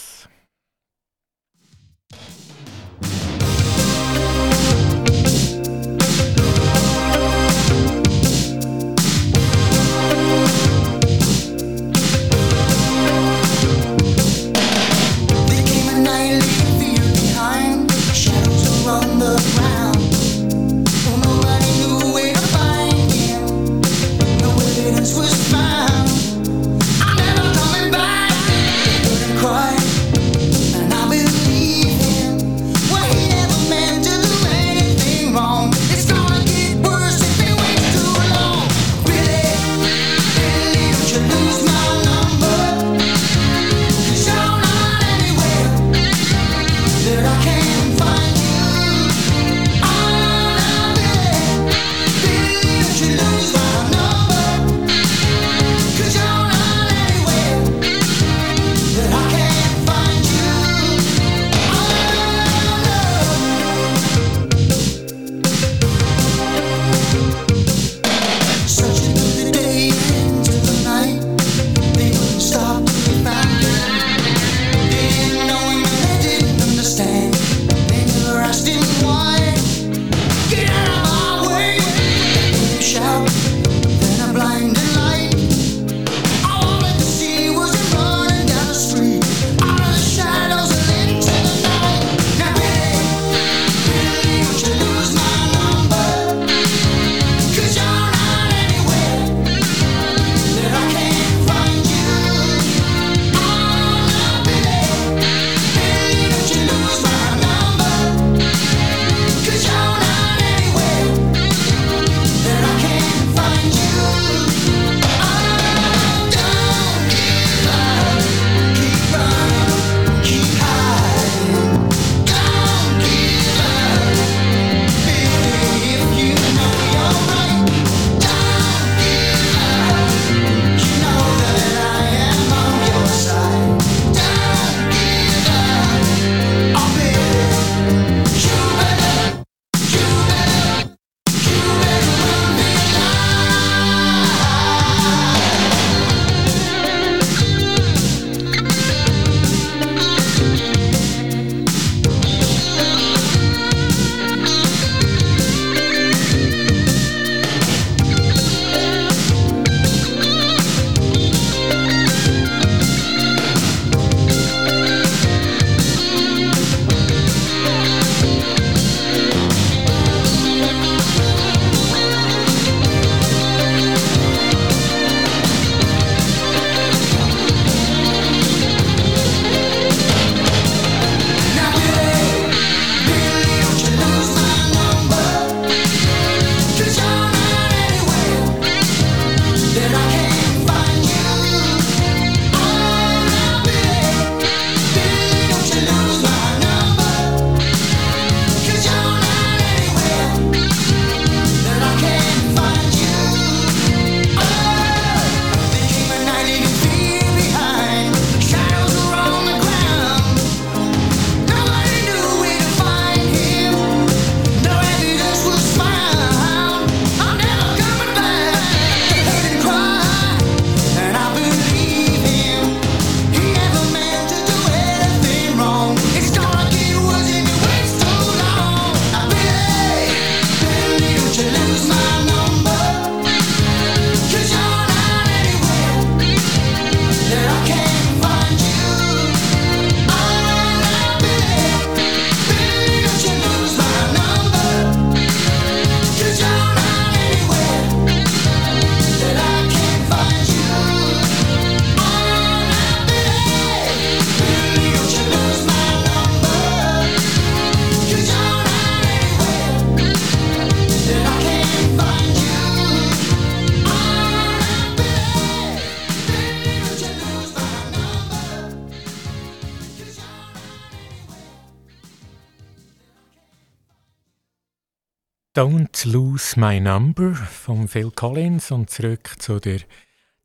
My 276.59 276.81
Number 276.81 277.37
von 277.37 277.87
Phil 277.87 278.11
Collins 278.11 278.73
und 278.73 278.90
zurück 278.90 279.31
zu 279.38 279.61
der 279.61 279.79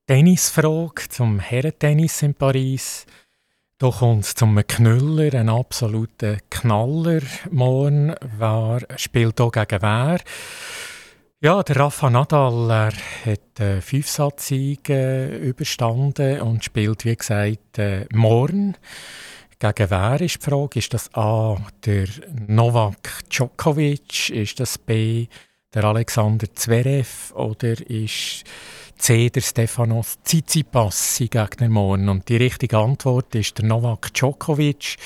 Tennisfrage, 0.05 1.09
zum 1.09 1.39
Herrentennis 1.39 2.21
in 2.21 2.35
Paris. 2.35 3.07
Da 3.79 3.89
kommt 3.89 4.23
es 4.23 4.35
zum 4.35 4.61
Knüller, 4.67 5.33
ein 5.33 5.49
absoluter 5.49 6.37
Knaller 6.51 7.21
morgen. 7.49 8.13
Wer 8.37 8.81
spielt 8.95 9.39
hier 9.39 9.49
gegen 9.49 9.81
wer? 9.81 10.19
Ja, 11.41 11.63
der 11.63 11.77
Rafa 11.77 12.11
Nadal 12.11 12.69
er 12.69 12.93
hat 13.25 13.59
äh, 13.59 13.81
fünf 13.81 14.07
Satzsiege 14.07 15.35
überstanden 15.37 16.41
und 16.41 16.63
spielt, 16.63 17.05
wie 17.05 17.15
gesagt, 17.15 17.79
äh, 17.79 18.05
morgen. 18.13 18.77
Gegen 19.57 19.89
wer 19.89 20.21
ist 20.21 20.45
die 20.45 20.49
Frage? 20.51 20.77
Ist 20.77 20.93
das 20.93 21.11
A, 21.15 21.57
der 21.83 22.07
Novak 22.45 23.27
Djokovic? 23.31 24.29
Ist 24.29 24.59
das 24.59 24.77
B, 24.77 25.27
der 25.73 25.83
Alexander 25.83 26.47
Zverev? 26.53 27.33
Oder 27.35 27.79
ist 27.89 28.43
C, 28.97 29.29
der 29.29 29.41
Stefanos 29.41 30.17
Tsitsipas 30.23 31.17
sein 31.17 31.29
Gegner 31.29 31.69
morgen? 31.69 32.09
Und 32.09 32.29
die 32.29 32.37
richtige 32.37 32.77
Antwort 32.77 33.33
ist 33.35 33.57
der 33.57 33.65
Novak 33.65 34.13
Djokovic. 34.13 34.97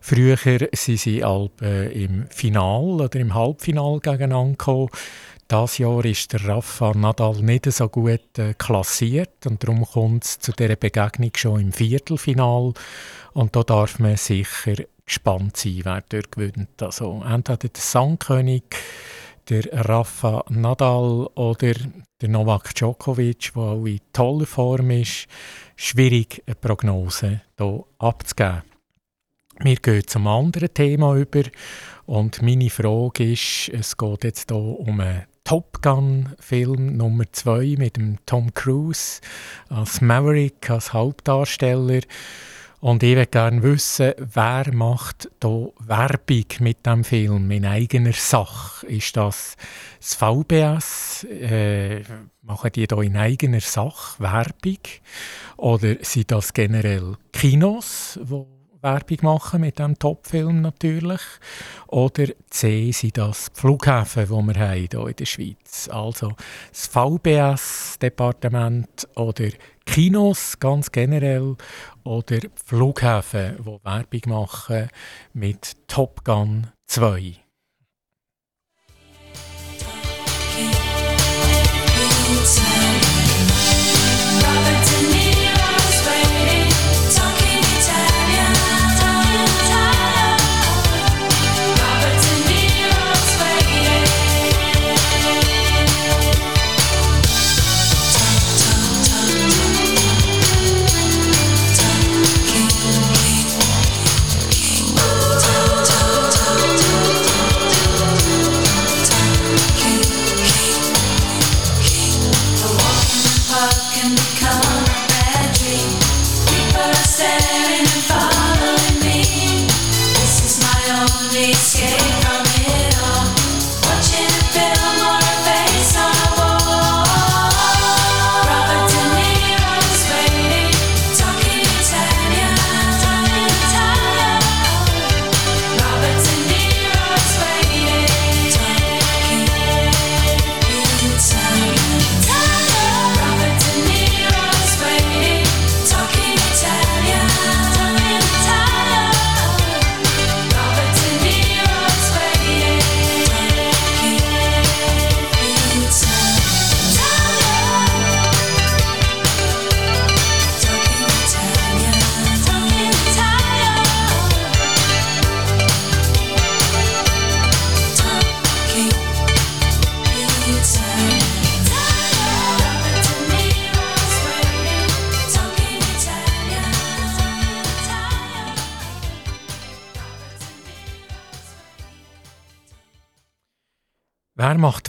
Früher 0.00 0.36
sind 0.36 0.98
sie 0.98 1.20
äh, 1.20 2.04
im 2.04 2.26
Final 2.28 3.00
oder 3.00 3.18
im 3.18 3.34
Halbfinal 3.34 4.00
gegeneinander 4.00 4.50
gekommen. 4.52 4.90
Das 5.48 5.78
Jahr 5.78 6.04
ist 6.04 6.32
der 6.32 6.46
Rafa 6.46 6.92
Nadal 6.94 7.36
nicht 7.42 7.70
so 7.70 7.88
gut 7.88 8.38
äh, 8.38 8.54
klassiert 8.54 9.46
und 9.46 9.62
darum 9.62 9.84
kommt 9.84 10.24
es 10.24 10.38
zu 10.38 10.52
dieser 10.52 10.76
Begegnung 10.76 11.32
schon 11.36 11.60
im 11.60 11.72
Viertelfinal. 11.72 12.72
Und 13.34 13.54
da 13.54 13.62
darf 13.62 13.98
man 13.98 14.16
sicher 14.16 14.74
gespannt 15.04 15.56
sein, 15.56 15.80
wer 15.84 16.02
dort 16.08 16.32
gewinnt. 16.32 16.82
Also 16.82 17.22
entweder 17.28 17.68
der 17.68 17.80
Sandkönig, 17.80 18.62
der 19.48 19.88
Rafa 19.88 20.44
Nadal 20.48 21.28
oder 21.34 21.74
der 22.20 22.28
Novak 22.28 22.74
Djokovic, 22.74 23.52
der 23.54 23.62
auch 23.62 23.84
in 23.84 24.00
toller 24.12 24.46
Form 24.46 24.90
ist. 24.90 25.26
Schwierig, 25.76 26.42
eine 26.46 26.54
Prognose 26.54 27.42
hier 27.58 27.84
abzugeben. 27.98 28.62
Wir 29.60 29.76
gehen 29.76 30.06
zum 30.06 30.26
anderen 30.26 30.72
Thema 30.72 31.16
über 31.16 31.42
und 32.06 32.42
meine 32.42 32.70
Frage 32.70 33.32
ist, 33.32 33.68
es 33.68 33.96
geht 33.96 34.24
jetzt 34.24 34.50
hier 34.50 34.58
um 34.58 35.00
einen 35.00 35.26
Top 35.44 35.82
Gun-Film 35.82 36.96
Nummer 36.96 37.24
2 37.30 37.76
mit 37.78 37.96
dem 37.96 38.18
Tom 38.26 38.52
Cruise 38.54 39.20
als 39.68 40.00
Maverick, 40.00 40.70
als 40.70 40.92
Hauptdarsteller. 40.92 42.00
Und 42.84 43.02
ich 43.02 43.16
würde 43.16 43.26
gerne 43.28 43.62
wissen, 43.62 44.12
wer 44.18 44.74
macht 44.74 45.30
hier 45.42 45.72
Werbung 45.86 46.44
mit 46.60 46.84
dem 46.84 47.02
Film 47.02 47.50
in 47.50 47.64
eigener 47.64 48.12
Sache? 48.12 48.86
Ist 48.88 49.16
das 49.16 49.56
das 49.98 50.14
VBS? 50.14 51.24
Äh, 51.24 52.02
machen 52.42 52.70
die 52.74 52.84
hier 52.86 53.00
in 53.00 53.16
eigener 53.16 53.62
Sache 53.62 54.22
Werbung? 54.22 54.80
Oder 55.56 55.96
sind 56.02 56.30
das 56.30 56.52
generell 56.52 57.16
Kinos, 57.32 58.18
die 58.20 58.44
Werbung 58.82 59.18
machen 59.22 59.62
mit 59.62 59.78
diesem 59.78 59.98
Topfilm 59.98 60.60
natürlich. 60.60 61.22
Oder 61.86 62.26
C 62.50 62.92
sind 62.92 63.16
das 63.16 63.50
die 63.56 63.60
Flughäfen, 63.60 64.26
die 64.26 64.30
wir 64.30 64.60
haben 64.60 64.90
hier 64.90 65.08
in 65.08 65.16
der 65.16 65.24
Schweiz. 65.24 65.88
Also 65.90 66.34
das 66.70 66.86
VBS-Departement 66.88 69.08
oder 69.16 69.48
Kinos 69.86 70.58
ganz 70.60 70.92
generell 70.92 71.56
oder 72.04 72.38
Flughäfen, 72.64 73.56
die 73.58 73.84
Werbung 73.84 74.20
machen 74.26 74.88
mit 75.32 75.76
Top 75.88 76.24
Gun 76.24 76.68
2. 76.86 77.43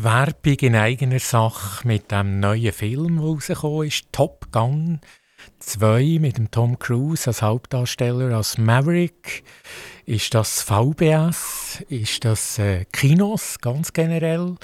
Werbung 0.05 0.57
in 0.59 0.75
eigener 0.75 1.17
Sache 1.17 1.87
mit 1.87 2.11
dem 2.11 2.39
neuen 2.39 2.71
Film, 2.71 3.15
der 3.15 3.25
rausgekommen 3.25 3.87
ist? 3.87 4.05
Top 4.11 4.51
Gun 4.51 5.01
2 5.57 6.19
mit 6.21 6.37
dem 6.37 6.51
Tom 6.51 6.77
Cruise 6.77 7.25
als 7.25 7.41
Hauptdarsteller, 7.41 8.37
als 8.37 8.59
Maverick. 8.59 9.43
Ist 10.05 10.35
das 10.35 10.61
VBS? 10.61 11.83
Ist 11.89 12.23
das 12.23 12.59
äh, 12.59 12.85
Kinos 12.91 13.57
ganz 13.59 13.93
generell? 13.93 14.57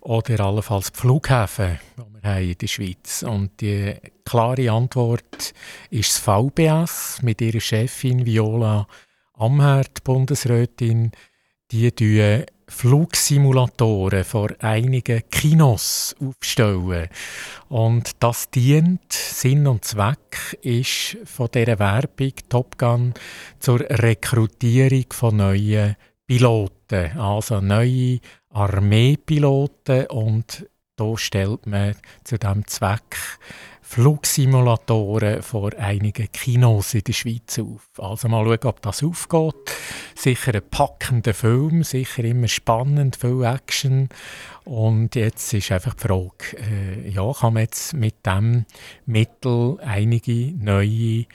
Oder 0.00 0.40
allenfalls 0.40 0.90
die 0.90 0.98
Flughäfen, 0.98 1.78
die 1.96 2.20
wir 2.20 2.28
haben 2.28 2.50
in 2.50 2.58
der 2.58 2.66
Schweiz? 2.66 3.22
Und 3.22 3.60
die 3.60 3.94
klare 4.24 4.68
Antwort 4.72 5.54
ist 5.90 6.10
das 6.10 6.18
VBS 6.18 7.22
mit 7.22 7.40
ihrer 7.40 7.60
Chefin 7.60 8.26
Viola 8.26 8.88
Amherd, 9.34 10.02
Bundesrätin. 10.02 11.12
Die 11.70 11.92
tun 11.92 12.46
Flugsimulatoren 12.72 14.24
vor 14.24 14.48
einigen 14.58 15.22
Kinos 15.30 16.16
aufstellen. 16.20 17.08
Und 17.68 18.10
das 18.18 18.50
dient, 18.50 19.12
Sinn 19.12 19.66
und 19.66 19.84
Zweck 19.84 20.58
ist 20.62 21.18
von 21.24 21.48
dieser 21.54 21.78
Werbung 21.78 22.32
Top 22.48 22.78
Gun 22.78 23.14
zur 23.60 23.80
Rekrutierung 23.80 25.04
von 25.12 25.36
neuen 25.36 25.96
Piloten, 26.26 27.18
also 27.18 27.60
neue 27.60 28.18
Armeepiloten 28.50 30.06
und 30.06 30.66
da 30.96 31.16
stellt 31.16 31.66
man 31.66 31.94
zu 32.24 32.38
diesem 32.38 32.66
Zweck 32.66 33.16
Flugsimulatoren 33.92 35.42
vor 35.42 35.74
einigen 35.76 36.32
Kinos 36.32 36.94
in 36.94 37.04
der 37.04 37.12
Schweiz 37.12 37.58
auf. 37.58 37.90
Also 37.98 38.26
mal 38.26 38.42
schauen, 38.42 38.64
ob 38.70 38.80
das 38.80 39.02
aufgeht. 39.02 39.76
Sicher 40.14 40.54
ein 40.54 40.62
packender 40.70 41.34
Film, 41.34 41.84
sicher 41.84 42.24
immer 42.24 42.48
spannend, 42.48 43.16
viel 43.16 43.44
Action. 43.44 44.08
Und 44.64 45.14
jetzt 45.14 45.52
ist 45.52 45.70
einfach 45.70 45.92
die 45.92 46.08
Frage, 46.08 46.56
äh, 46.56 47.10
ja, 47.10 47.30
kann 47.34 47.52
man 47.52 47.64
jetzt 47.64 47.92
mit 47.92 48.24
diesem 48.24 48.64
Mittel 49.04 49.76
einige 49.82 50.54
neue 50.56 51.26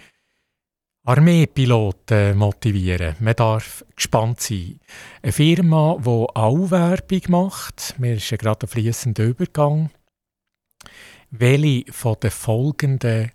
Armeepiloten 1.05 2.35
motivieren. 2.39 3.17
Man 3.19 3.35
darf 3.35 3.85
gespannt 3.95 4.41
sein. 4.41 4.79
Eine 5.21 5.31
Firma, 5.31 5.97
die 5.99 6.09
auch 6.09 6.71
Werbung 6.71 7.21
macht, 7.27 7.93
mir 7.99 8.15
ist 8.15 8.31
ja 8.31 8.37
gerade 8.37 8.65
ein 8.65 8.69
fließender 8.69 9.25
Übergang. 9.25 9.91
Welche 11.29 11.91
von 11.91 12.15
den 12.23 12.31
folgenden 12.31 13.31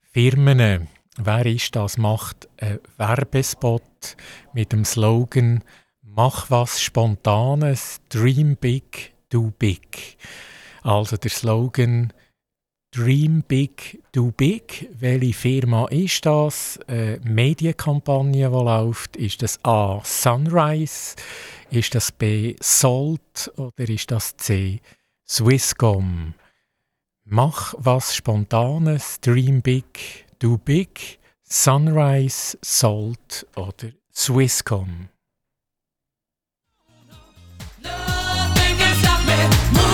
Firmen, 0.00 0.88
wer 1.18 1.44
ist 1.44 1.76
das, 1.76 1.98
macht 1.98 2.48
einen 2.58 2.78
Werbespot 2.96 4.16
mit 4.54 4.72
dem 4.72 4.84
Slogan 4.84 5.62
Mach 6.00 6.50
was 6.50 6.80
Spontanes, 6.80 8.00
Dream 8.08 8.56
Big, 8.56 9.12
Do 9.28 9.52
Big. 9.58 10.16
Also 10.82 11.16
der 11.16 11.30
Slogan 11.30 12.12
Dream 12.92 13.42
Big, 13.42 14.00
Do 14.12 14.30
Big. 14.30 14.88
Welche 14.92 15.34
Firma 15.34 15.86
ist 15.88 16.24
das? 16.24 16.78
Eine 16.86 17.20
Medienkampagne, 17.24 18.48
die 18.48 18.54
läuft. 18.54 19.16
Ist 19.16 19.42
das 19.42 19.62
A. 19.64 20.00
Sunrise? 20.04 21.16
Ist 21.70 21.94
das 21.94 22.12
B. 22.12 22.54
Salt? 22.60 23.52
Oder 23.56 23.88
ist 23.88 24.10
das 24.12 24.36
C. 24.36 24.80
Swisscom? 25.28 26.34
Mach 27.26 27.74
was 27.78 28.12
Spontanes. 28.14 29.18
Dream 29.20 29.62
Big, 29.62 30.26
Do 30.38 30.58
Big. 30.58 31.18
Sunrise, 31.42 32.58
Salt 32.62 33.46
oder 33.56 33.92
Swisscom. 34.12 35.08
Moving 39.72 39.93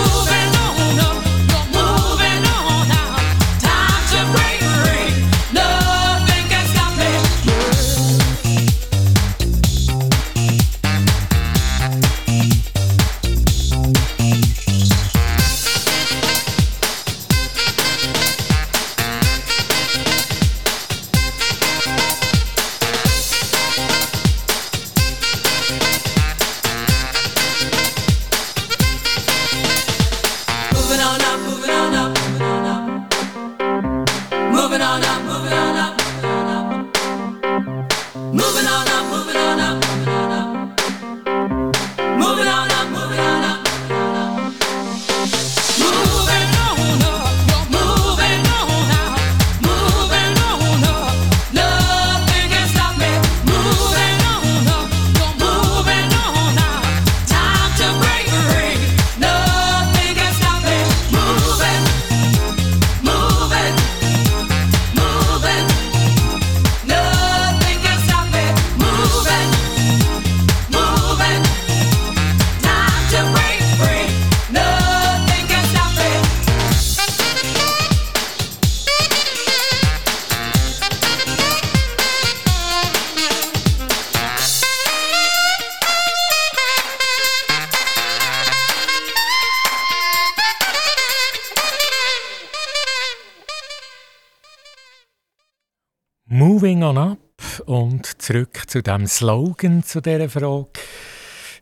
zu 98.71 98.85
dem 98.85 99.09
Slogan 99.09 99.83
zu 99.83 100.01
dieser 100.01 100.29
Frage. 100.29 100.69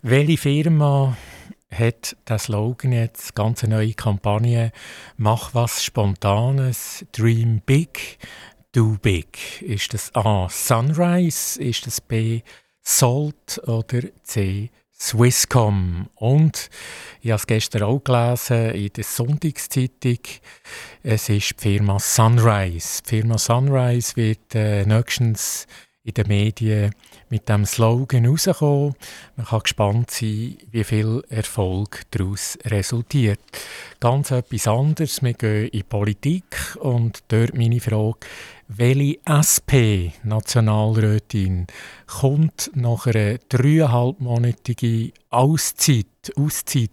Welche 0.02 0.36
Firma 0.36 1.16
hat 1.72 2.14
der 2.28 2.38
Slogan 2.38 2.92
jetzt? 2.92 3.34
Ganz 3.34 3.62
neue 3.62 3.94
Kampagne. 3.94 4.72
Mach 5.16 5.54
was 5.54 5.82
Spontanes, 5.82 7.06
Dream 7.12 7.62
Big, 7.64 8.18
Do 8.72 8.98
Big. 9.00 9.62
Ist 9.62 9.94
das 9.94 10.14
A. 10.14 10.50
Sunrise? 10.50 11.58
Ist 11.62 11.86
das 11.86 12.02
B. 12.02 12.42
Salt 12.82 13.58
oder 13.66 14.02
C. 14.24 14.68
Swisscom. 14.92 16.10
Und 16.14 16.68
ich 17.22 17.30
habe 17.30 17.38
es 17.38 17.46
gestern 17.46 17.84
auch 17.84 18.04
gelesen 18.04 18.74
in 18.74 18.92
der 18.92 19.04
Sonntagszeitung. 19.04 20.18
Es 21.02 21.30
ist 21.30 21.54
die 21.56 21.70
Firma 21.70 21.98
Sunrise. 21.98 23.00
Die 23.04 23.08
Firma 23.08 23.38
Sunrise 23.38 24.14
wird 24.16 24.54
äh, 24.54 24.84
nächstens 24.84 25.66
in 26.08 26.14
den 26.14 26.26
Medien 26.26 26.94
mit 27.28 27.48
dem 27.50 27.66
Slogan 27.66 28.24
rauskommen. 28.24 28.94
Man 29.36 29.46
kann 29.46 29.60
gespannt 29.60 30.10
sein, 30.10 30.56
wie 30.72 30.84
viel 30.84 31.22
Erfolg 31.28 32.02
daraus 32.12 32.58
resultiert. 32.64 33.40
Ganz 34.00 34.30
etwas 34.30 34.66
anderes. 34.66 35.22
Wir 35.22 35.34
gehen 35.34 35.64
in 35.66 35.70
die 35.70 35.82
Politik 35.82 36.76
und 36.80 37.22
dort 37.28 37.54
meine 37.54 37.80
Frage, 37.80 38.20
welche 38.68 39.18
SP-Nationalrätin 39.24 41.66
kommt 42.06 42.70
nach 42.74 43.06
einer 43.06 43.38
dreieinhalbmonatigen 43.48 45.12
Auszeit, 45.30 46.06
Auszeit 46.36 46.90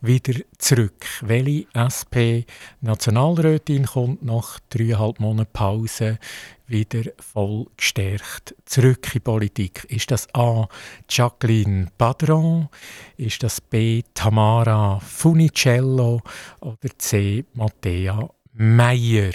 wieder 0.00 0.40
zurück? 0.58 1.04
Welche 1.22 1.66
SP-Nationalrätin 1.74 3.86
kommt 3.86 4.22
nach 4.22 4.60
dreieinhalb 4.70 5.18
Monaten 5.18 5.50
Pause 5.52 6.20
wieder 6.68 7.10
voll 7.18 7.66
gestärkt 7.76 8.54
zurück 8.64 9.12
in 9.14 9.22
Politik? 9.22 9.84
Ist 9.88 10.12
das 10.12 10.32
A. 10.32 10.68
Jacqueline 11.08 11.88
Padron? 11.98 12.68
Ist 13.16 13.42
das 13.42 13.60
B. 13.60 14.04
Tamara 14.14 15.00
Funicello? 15.00 16.22
Oder 16.60 16.96
C. 16.98 17.44
Mattea 17.54 18.28
Meyer? 18.52 19.32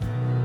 Thank 0.00 0.12
you. 0.34 0.39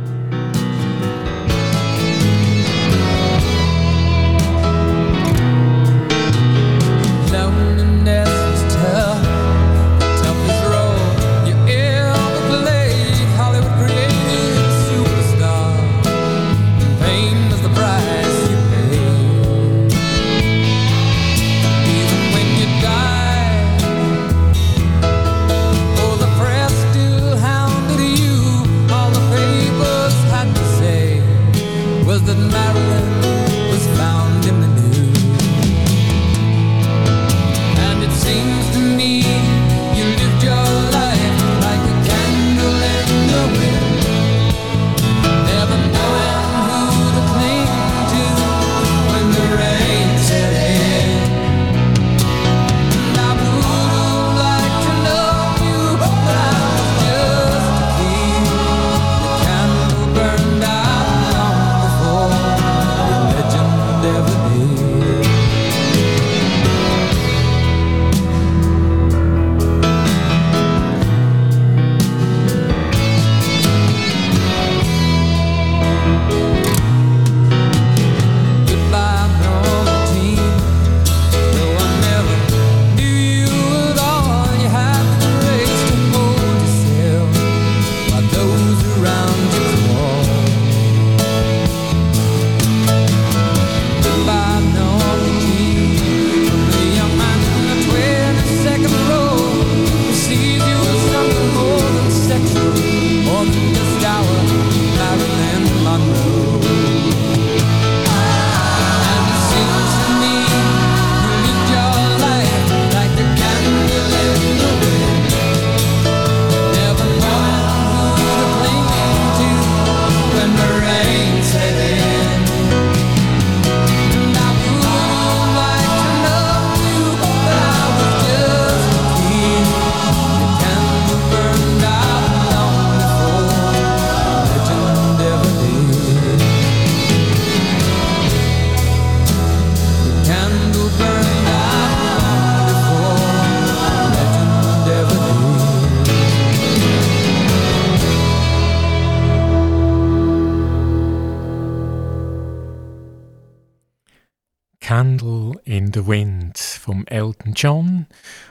John. 157.56 158.06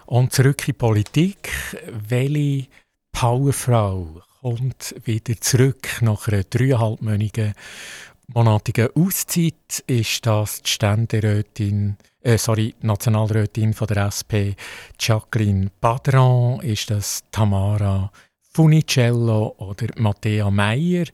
Und 0.07 0.33
zurück 0.33 0.61
in 0.61 0.67
die 0.67 0.73
Politik. 0.73 1.51
Welche 2.09 2.67
Powerfrau 3.13 4.23
kommt 4.41 4.95
wieder 5.05 5.41
zurück 5.41 5.89
nach 6.01 6.29
einer 6.29 6.45
dreieinhalbmonatigen 6.45 7.55
monatigen 8.29 8.89
Auszeit? 8.95 9.85
Ist 9.87 10.27
das 10.27 10.63
die 10.63 10.71
Ständerätin, 10.71 11.97
äh, 12.23 12.39
sorry, 12.39 12.75
Nationalrätin 12.81 13.75
von 13.75 13.87
der 13.87 14.07
SP, 14.09 14.57
Jacqueline 14.99 15.71
Badran? 15.81 16.61
Ist 16.61 16.91
das 16.91 17.23
Tamara 17.31 18.11
Funicello 18.57 19.57
oder 19.59 19.89
Mattea 19.97 20.49
Meyer. 20.49 21.07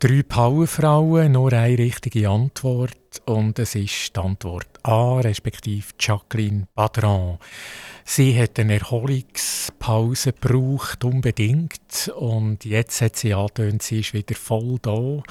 Drei 0.00 0.24
Powerfrauen, 0.24 1.30
nur 1.30 1.52
eine 1.52 1.78
richtige 1.78 2.28
Antwort. 2.28 2.96
Und 3.26 3.60
es 3.60 3.76
ist 3.76 4.16
die 4.16 4.20
Antwort 4.20 4.66
A, 4.82 5.20
respektive 5.20 5.86
Jacqueline 6.00 6.66
Badran. 6.74 7.38
Sie 8.04 8.36
hat 8.36 8.58
eine 8.58 8.80
Erholungspause 8.80 10.32
gebraucht, 10.32 11.04
unbedingt. 11.04 12.12
Und 12.16 12.64
jetzt 12.64 13.00
hat 13.02 13.14
sie 13.14 13.34
angetönt, 13.34 13.84
sie 13.84 14.00
ist 14.00 14.12
wieder 14.12 14.34
voll 14.34 14.78
da. 14.82 15.22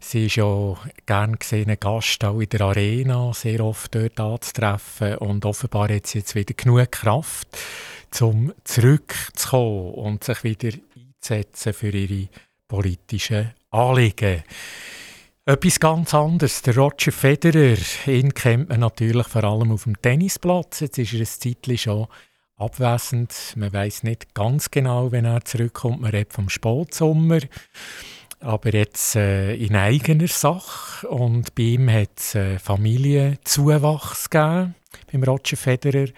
Sie 0.00 0.26
ist 0.26 0.36
ja 0.36 0.74
gern 1.06 1.38
gesehener 1.38 1.76
Gast 1.76 2.24
auch 2.24 2.40
in 2.40 2.48
der 2.48 2.62
Arena, 2.62 3.32
sehr 3.32 3.60
oft 3.60 3.94
dort 3.94 4.18
anzutreffen. 4.18 5.18
Und 5.18 5.44
offenbar 5.44 5.88
hat 5.88 6.08
sie 6.08 6.18
jetzt 6.18 6.34
wieder 6.34 6.52
genug 6.52 6.90
Kraft 6.90 7.46
um 8.22 8.52
zurückzukommen 8.64 9.94
und 9.94 10.24
sich 10.24 10.44
wieder 10.44 10.70
einzusetzen 10.96 11.72
für 11.72 11.90
ihre 11.90 12.28
politischen 12.68 13.52
Anliegen. 13.70 14.42
Etwas 15.46 15.78
ganz 15.78 16.14
anderes, 16.14 16.62
der 16.62 16.76
Roger 16.76 17.12
Federer, 17.12 17.76
ihn 18.06 18.32
kennt 18.32 18.70
man 18.70 18.80
natürlich 18.80 19.26
vor 19.26 19.44
allem 19.44 19.72
auf 19.72 19.84
dem 19.84 20.00
Tennisplatz. 20.00 20.80
Jetzt 20.80 20.98
ist 20.98 21.12
er 21.12 21.20
ein 21.20 21.26
Zeitchen 21.26 21.76
schon 21.76 22.06
abwesend. 22.56 23.34
Man 23.56 23.72
weiß 23.72 24.04
nicht 24.04 24.34
ganz 24.34 24.70
genau, 24.70 25.12
wenn 25.12 25.26
er 25.26 25.44
zurückkommt. 25.44 26.00
Man 26.00 26.12
redet 26.12 26.32
vom 26.32 26.48
Sportsommer. 26.48 27.40
Aber 28.40 28.72
jetzt 28.72 29.16
äh, 29.16 29.54
in 29.54 29.76
eigener 29.76 30.28
Sache. 30.28 31.08
Und 31.08 31.54
bei 31.54 31.62
ihm 31.62 31.90
hat 31.90 32.18
es 32.18 32.34
äh, 32.34 32.58
Familienzuwachs 32.58 34.30
gegeben, 34.30 34.74
beim 35.12 35.22
Roger 35.24 35.56
Federer. 35.56 36.08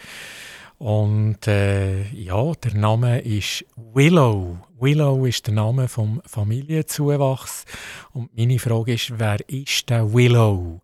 Und 0.78 1.46
äh, 1.46 2.02
ja, 2.10 2.52
der 2.52 2.74
Name 2.74 3.20
ist 3.20 3.64
Willow. 3.76 4.58
Willow 4.78 5.24
ist 5.24 5.46
der 5.46 5.54
Name 5.54 5.88
vom 5.88 6.20
Familienzuwachs. 6.26 7.64
Und 8.12 8.36
meine 8.36 8.58
Frage 8.58 8.92
ist, 8.92 9.18
wer 9.18 9.38
ist 9.48 9.88
der 9.88 10.12
Willow? 10.12 10.82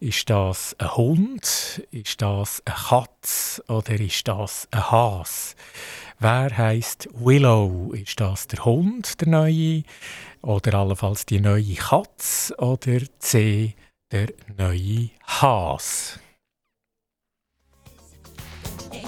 Ist 0.00 0.30
das 0.30 0.74
ein 0.78 0.96
Hund? 0.96 1.86
Ist 1.90 2.22
das 2.22 2.62
eine 2.64 2.74
Katze? 2.74 3.62
Oder 3.68 4.00
ist 4.00 4.26
das 4.26 4.66
ein 4.70 4.90
Hase? 4.90 5.56
Wer 6.18 6.56
heißt 6.56 7.10
Willow? 7.12 7.92
Ist 7.92 8.18
das 8.20 8.46
der 8.46 8.64
Hund, 8.64 9.20
der 9.20 9.28
neue? 9.28 9.82
Oder 10.40 10.74
allenfalls 10.78 11.26
die 11.26 11.40
neue 11.40 11.74
Katze? 11.74 12.56
Oder 12.56 13.00
C, 13.18 13.74
der 14.10 14.28
neue 14.56 15.10
Hase? 15.26 16.23
Make 18.94 19.02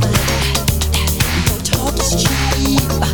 money, 0.00 0.26
don't 1.46 1.64
talk 1.64 1.94
is 1.94 2.24
cheap. 2.24 3.05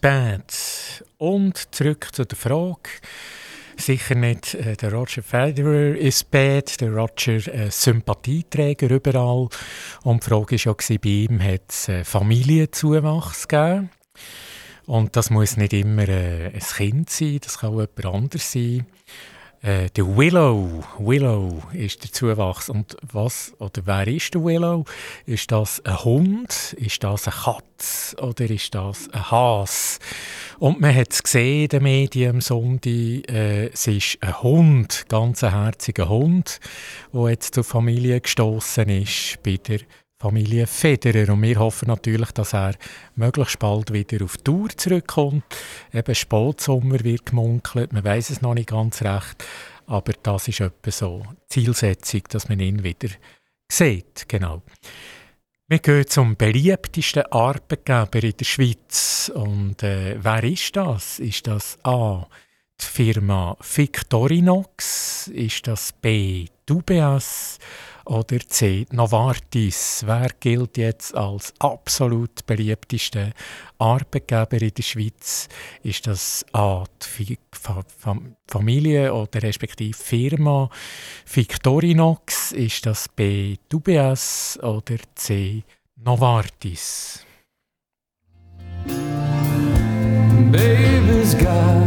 Bad. 0.00 1.04
Und 1.18 1.72
zurück 1.72 2.08
zu 2.10 2.24
der 2.24 2.36
Frage. 2.36 2.90
Sicher 3.76 4.16
nicht 4.16 4.54
äh, 4.54 4.76
der 4.76 4.92
Roger 4.92 5.22
Federer 5.22 5.96
ist 5.96 6.32
bad, 6.32 6.80
der 6.80 6.92
Roger 6.92 7.36
äh, 7.46 7.70
Sympathieträger 7.70 8.90
überall. 8.90 9.48
Und 10.02 10.24
die 10.24 10.28
Frage 10.28 10.56
war 10.66 10.74
ja, 10.74 10.96
bei 10.98 11.08
ihm 11.08 11.40
hat 11.40 11.62
es 11.68 11.88
äh, 11.88 12.02
Familienzuwachs 12.04 13.46
gegeben. 13.46 13.90
Und 14.86 15.14
das 15.14 15.30
muss 15.30 15.56
nicht 15.56 15.74
immer 15.74 16.08
äh, 16.08 16.46
ein 16.48 16.60
Kind 16.60 17.10
sein, 17.10 17.38
das 17.40 17.60
kann 17.60 17.70
auch 17.70 17.80
jemand 17.80 18.04
anders 18.04 18.50
sein. 18.50 18.86
Äh, 19.62 19.90
der 19.90 20.16
Willow, 20.16 20.82
Willow 20.98 21.62
ist 21.72 22.02
der 22.02 22.12
Zuwachs. 22.12 22.68
Und 22.68 22.96
was, 23.12 23.54
oder 23.58 23.82
wer 23.84 24.08
ist 24.08 24.34
der 24.34 24.42
Willow? 24.42 24.84
Ist 25.24 25.52
das 25.52 25.84
ein 25.84 26.04
Hund? 26.04 26.74
Ist 26.78 27.04
das 27.04 27.28
eine 27.28 27.36
Katze? 27.36 28.16
Oder 28.16 28.50
ist 28.50 28.74
das 28.74 29.08
ein 29.12 29.30
Hase? 29.30 30.00
Und 30.58 30.80
man 30.80 30.92
hat 30.92 31.12
es 31.12 31.22
gesehen 31.22 31.62
in 31.62 31.68
den 31.68 31.82
Medien 31.84 32.42
am 32.44 32.80
äh, 32.84 33.66
es 33.68 33.86
ist 33.86 34.18
ein 34.20 34.42
Hund, 34.42 35.04
ein 35.04 35.08
ganz 35.08 35.42
herziger 35.42 36.08
Hund, 36.08 36.58
der 37.12 37.30
jetzt 37.30 37.54
zur 37.54 37.64
Familie 37.64 38.20
gestoßen 38.20 38.88
ist 38.88 39.40
bei 39.44 39.58
der 39.58 39.78
Familie 40.22 40.68
Federer. 40.68 41.32
Und 41.32 41.42
wir 41.42 41.58
hoffen 41.58 41.88
natürlich, 41.88 42.30
dass 42.30 42.54
er 42.54 42.74
möglichst 43.16 43.58
bald 43.58 43.92
wieder 43.92 44.24
auf 44.24 44.36
Tour 44.36 44.68
zurückkommt. 44.68 45.42
Eben 45.92 46.14
Spätsommer 46.14 47.02
wird 47.02 47.26
gemunkelt, 47.26 47.92
man 47.92 48.04
weiß 48.04 48.30
es 48.30 48.40
noch 48.40 48.54
nicht 48.54 48.68
ganz 48.68 49.02
recht, 49.02 49.44
aber 49.86 50.12
das 50.22 50.46
ist 50.46 50.60
etwa 50.60 50.90
so 50.92 51.24
Zielsetzung, 51.48 52.22
dass 52.28 52.48
man 52.48 52.60
ihn 52.60 52.84
wieder 52.84 53.08
sieht. 53.68 54.28
Genau. 54.28 54.62
Wir 55.66 55.80
gehen 55.80 56.06
zum 56.06 56.36
beliebtesten 56.36 57.24
Arbeitgeber 57.32 58.22
in 58.22 58.36
der 58.36 58.44
Schweiz. 58.44 59.32
Und 59.34 59.82
äh, 59.82 60.22
wer 60.22 60.44
ist 60.44 60.76
das? 60.76 61.18
Ist 61.18 61.48
das 61.48 61.78
A. 61.82 62.28
die 62.80 62.84
Firma 62.84 63.56
Victorinox? 63.60 65.26
Ist 65.34 65.66
das 65.66 65.92
B. 65.92 66.46
UBS? 66.70 67.58
Oder 68.04 68.38
C. 68.40 68.86
Novartis. 68.90 70.02
Wer 70.06 70.28
gilt 70.40 70.76
jetzt 70.76 71.14
als 71.16 71.52
absolut 71.58 72.44
beliebtester 72.46 73.30
Arbeitgeber 73.78 74.60
in 74.60 74.74
der 74.74 74.82
Schweiz? 74.82 75.48
Ist 75.82 76.06
das 76.06 76.44
A. 76.52 76.84
die 77.18 77.38
Familie 78.46 79.12
oder 79.14 79.42
respektive 79.42 79.96
Firma 79.96 80.68
Victorinox? 81.32 82.52
Ist 82.52 82.86
das 82.86 83.08
B. 83.08 83.56
UBS 83.72 84.58
oder 84.62 84.96
C. 85.14 85.62
Novartis? 85.96 87.24
Baby's 90.52 91.34
got 91.34 91.81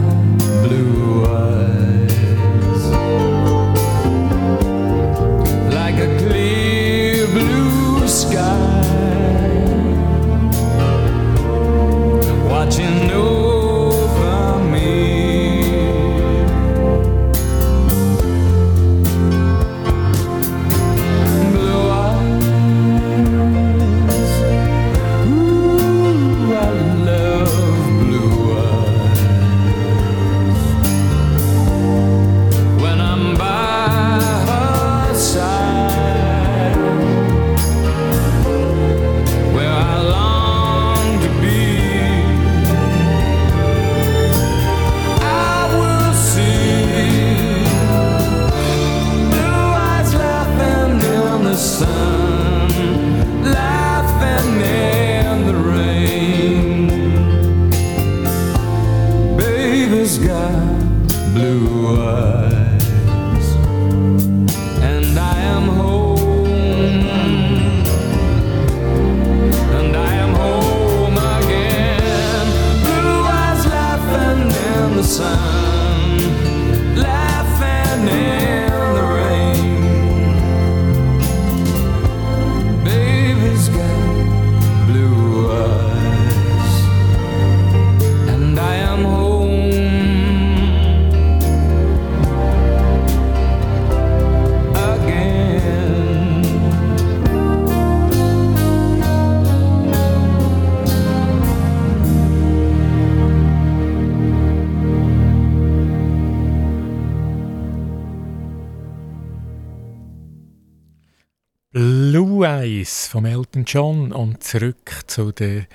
Eyes 112.46 113.08
von 113.08 113.26
Elton 113.26 113.66
John 113.66 114.12
und 114.12 114.44
zurück 114.44 115.02
zu 115.08 115.32
der 115.32 115.66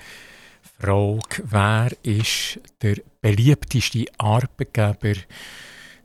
Frage, 0.79 1.43
wer 1.43 1.91
ist 2.03 2.61
der 2.81 2.95
beliebteste 3.19 4.05
Arbeitgeber 4.17 5.19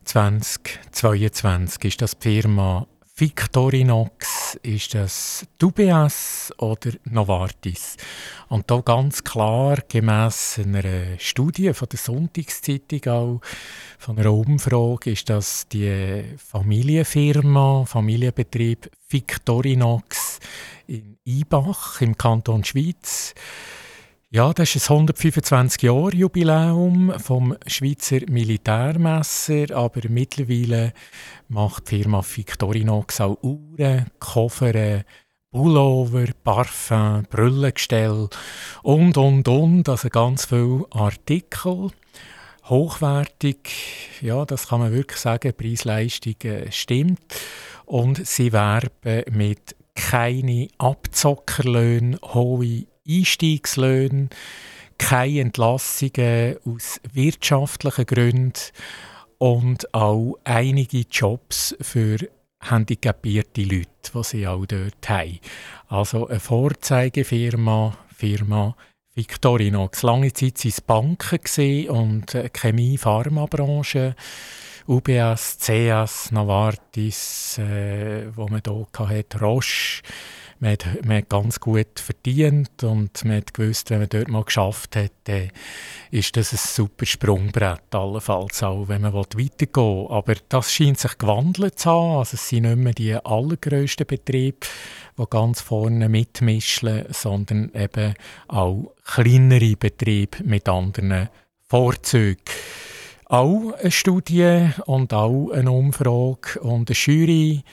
2022? 0.04 1.84
Ist 1.84 2.02
das 2.02 2.18
die 2.18 2.40
Firma 2.40 2.88
Victorinox, 3.18 4.58
ist 4.62 4.94
das 4.94 5.46
Dubias 5.58 6.52
oder 6.58 6.90
Novartis? 7.04 7.96
Und 8.48 8.70
da 8.70 8.82
ganz 8.82 9.24
klar, 9.24 9.78
gemäss 9.88 10.60
einer 10.62 11.18
Studie 11.18 11.72
von 11.72 11.88
der 11.88 11.98
Sonntagszeitung 11.98 13.10
auch, 13.10 13.40
von 13.98 14.18
einer 14.18 14.30
Umfrage, 14.30 15.12
ist 15.12 15.30
das 15.30 15.66
die 15.66 16.24
Familienfirma, 16.36 17.86
Familienbetrieb 17.86 18.90
Victorinox 19.08 20.38
in 20.86 21.16
Ibach 21.24 22.02
im 22.02 22.18
Kanton 22.18 22.64
Schweiz. 22.64 23.34
Ja, 24.30 24.52
das 24.52 24.74
ist 24.74 24.90
ein 24.90 24.94
125 24.96 25.82
Jahre 25.82 26.10
Jubiläum 26.16 27.12
vom 27.16 27.56
Schweizer 27.64 28.18
Militärmesser, 28.28 29.66
aber 29.72 30.00
mittlerweile 30.08 30.92
macht 31.48 31.88
die 31.88 32.02
Firma 32.02 32.22
Victorinox 32.22 33.20
auch 33.20 33.38
Uhren, 33.40 34.06
Koffer, 34.18 35.04
Pullover, 35.52 36.26
Parfum, 36.42 37.22
Brillengestell 37.30 38.28
und, 38.82 39.16
und, 39.16 39.46
und. 39.46 39.88
Also 39.88 40.08
ganz 40.08 40.46
viele 40.46 40.84
Artikel. 40.90 41.90
Hochwertig, 42.64 43.70
ja, 44.22 44.44
das 44.44 44.66
kann 44.66 44.80
man 44.80 44.92
wirklich 44.92 45.20
sagen. 45.20 45.54
Preis-Leistung 45.56 46.34
stimmt. 46.70 47.20
Und 47.84 48.26
sie 48.26 48.52
werben 48.52 49.22
mit 49.30 49.76
keine 49.94 50.66
Abzockerlöhne, 50.78 52.18
hohe 52.24 52.86
Einstiegslöhne, 53.08 54.28
keine 54.98 55.40
Entlassungen 55.40 56.56
aus 56.64 57.00
wirtschaftlichen 57.12 58.06
Gründen 58.06 58.52
und 59.38 59.92
auch 59.94 60.36
einige 60.44 61.04
Jobs 61.10 61.76
für 61.80 62.18
handicapierte 62.60 63.62
Leute, 63.62 63.86
die 64.14 64.22
sie 64.22 64.46
auch 64.46 64.66
dort 64.66 65.08
haben. 65.08 65.38
Also 65.88 66.26
eine 66.26 66.40
Vorzeigefirma, 66.40 67.96
Firma 68.14 68.74
Victorinox. 69.14 70.02
Lange 70.02 70.32
Zeit 70.32 70.58
waren 70.58 70.68
es 70.68 70.80
Banken 70.80 71.88
und 71.88 72.52
Chemie-, 72.52 72.98
Pharmabranche. 72.98 74.14
UBS, 74.88 75.58
CS, 75.58 76.30
Novartis, 76.30 77.58
äh, 77.58 78.28
wo 78.36 78.46
man 78.46 78.62
hier 78.64 79.08
hatte, 79.08 79.40
Roche. 79.40 80.02
Man 80.58 80.72
hat, 80.72 80.86
man 81.04 81.18
hat 81.18 81.28
ganz 81.28 81.60
gut 81.60 82.00
verdient 82.00 82.82
und 82.82 83.24
man 83.24 83.36
hat 83.38 83.52
gewusst, 83.52 83.90
wenn 83.90 83.98
man 83.98 84.08
dort 84.08 84.28
mal 84.28 84.44
geschafft 84.44 84.96
hat, 84.96 85.12
dann 85.24 85.50
ist 86.10 86.36
das 86.36 86.52
ein 86.52 86.58
super 86.58 87.04
Sprungbrett, 87.04 87.94
allenfalls 87.94 88.62
auch, 88.62 88.88
wenn 88.88 89.02
man 89.02 89.12
weitergehen 89.12 89.68
will. 89.74 90.06
Aber 90.08 90.34
das 90.48 90.72
scheint 90.72 90.98
sich 90.98 91.18
gewandelt 91.18 91.78
zu 91.78 91.90
haben. 91.90 92.18
Also 92.18 92.34
es 92.34 92.48
sind 92.48 92.62
nicht 92.62 92.76
mehr 92.76 92.94
die 92.94 93.14
allergrössten 93.14 94.06
Betriebe, 94.06 94.66
die 95.18 95.24
ganz 95.28 95.60
vorne 95.60 96.08
mitmischen, 96.08 97.04
sondern 97.10 97.70
eben 97.74 98.14
auch 98.48 98.92
kleinere 99.04 99.76
Betriebe 99.76 100.38
mit 100.44 100.68
anderen 100.68 101.28
Vorzügen. 101.68 102.42
Auch 103.26 103.72
eine 103.72 103.90
Studie 103.90 104.70
und 104.86 105.12
auch 105.12 105.50
eine 105.50 105.70
Umfrage 105.70 106.60
und 106.60 106.88
eine 106.88 106.96
Jury, 106.96 107.64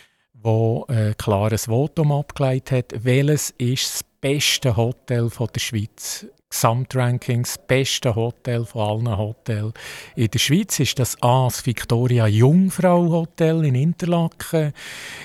die 0.43 0.83
ein 0.93 1.17
klares 1.17 1.65
Votum 1.65 2.11
abgeleitet 2.11 2.93
hat, 2.93 3.03
welches 3.03 3.51
ist 3.57 3.85
das 3.85 4.03
beste 4.21 4.75
Hotel 4.75 5.29
der 5.29 5.59
Schweiz 5.59 6.25
Gesamtrankings, 6.53 7.57
beste 7.67 8.13
Hotel 8.13 8.63
von 8.63 9.07
allen 9.07 9.17
Hotels 9.17 9.73
in 10.15 10.29
der 10.29 10.37
Schweiz. 10.37 10.79
Ist 10.79 10.99
das 10.99 11.19
A, 11.23 11.45
das 11.45 11.65
Victoria 11.65 12.27
Jungfrau 12.27 13.09
Hotel 13.09 13.65
in 13.65 13.73
Interlaken? 13.73 14.71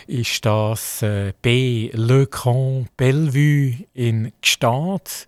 Ist 0.07 0.47
das 0.47 1.03
äh, 1.03 1.35
B, 1.43 1.91
Le 1.93 2.27
Camp 2.27 2.89
Bellevue 2.97 3.85
in 3.93 4.33
Gstaad? 4.41 5.27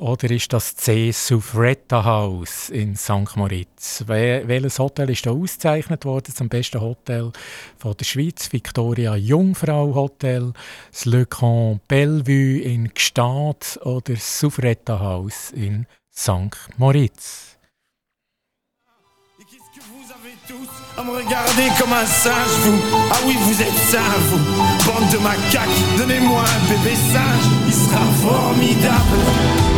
Oder 0.00 0.30
ist 0.30 0.52
das 0.52 0.76
C 0.76 1.10
Soufretta 1.10 2.04
House 2.04 2.70
in 2.70 2.94
St. 2.94 3.34
Moritz? 3.34 4.04
welches 4.06 4.78
Hotel 4.78 5.10
ist 5.10 5.26
da 5.26 5.32
ausgezeichnet 5.32 6.04
worden 6.04 6.32
zum 6.32 6.48
besten 6.48 6.80
Hotel 6.80 7.32
von 7.76 7.96
der 7.96 8.04
Schweiz? 8.04 8.52
Victoria 8.52 9.16
Jungfrau 9.16 9.92
Hotel, 9.96 10.52
das 10.92 11.04
Le 11.04 11.26
Camp 11.26 11.80
Bellevue 11.88 12.60
in 12.60 12.94
Gstaad 12.94 13.80
oder 13.82 14.14
das 14.14 14.38
Soufretta 14.38 15.00
House 15.00 15.50
in 15.50 15.84
St. 16.14 16.56
Moritz? 16.76 17.58
À 20.96 21.02
me 21.02 21.10
regarder 21.10 21.70
comme 21.78 21.92
un 21.92 22.06
singe, 22.06 22.34
vous. 22.64 22.80
Ah 23.10 23.18
oui, 23.26 23.36
vous 23.40 23.62
êtes 23.62 23.78
singe, 23.90 24.22
vous. 24.30 24.38
Bande 24.86 25.10
de 25.10 25.18
macaques, 25.18 25.68
donnez-moi 25.96 26.40
un 26.40 26.68
bébé 26.68 26.94
singe. 26.94 27.46
Il 27.66 27.74
sera 27.74 28.04
formidable. 28.22 29.77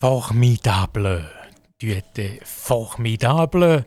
Formidable. 0.00 1.28
Du 1.80 1.88
hätte 1.88 2.38
formidable. 2.44 3.84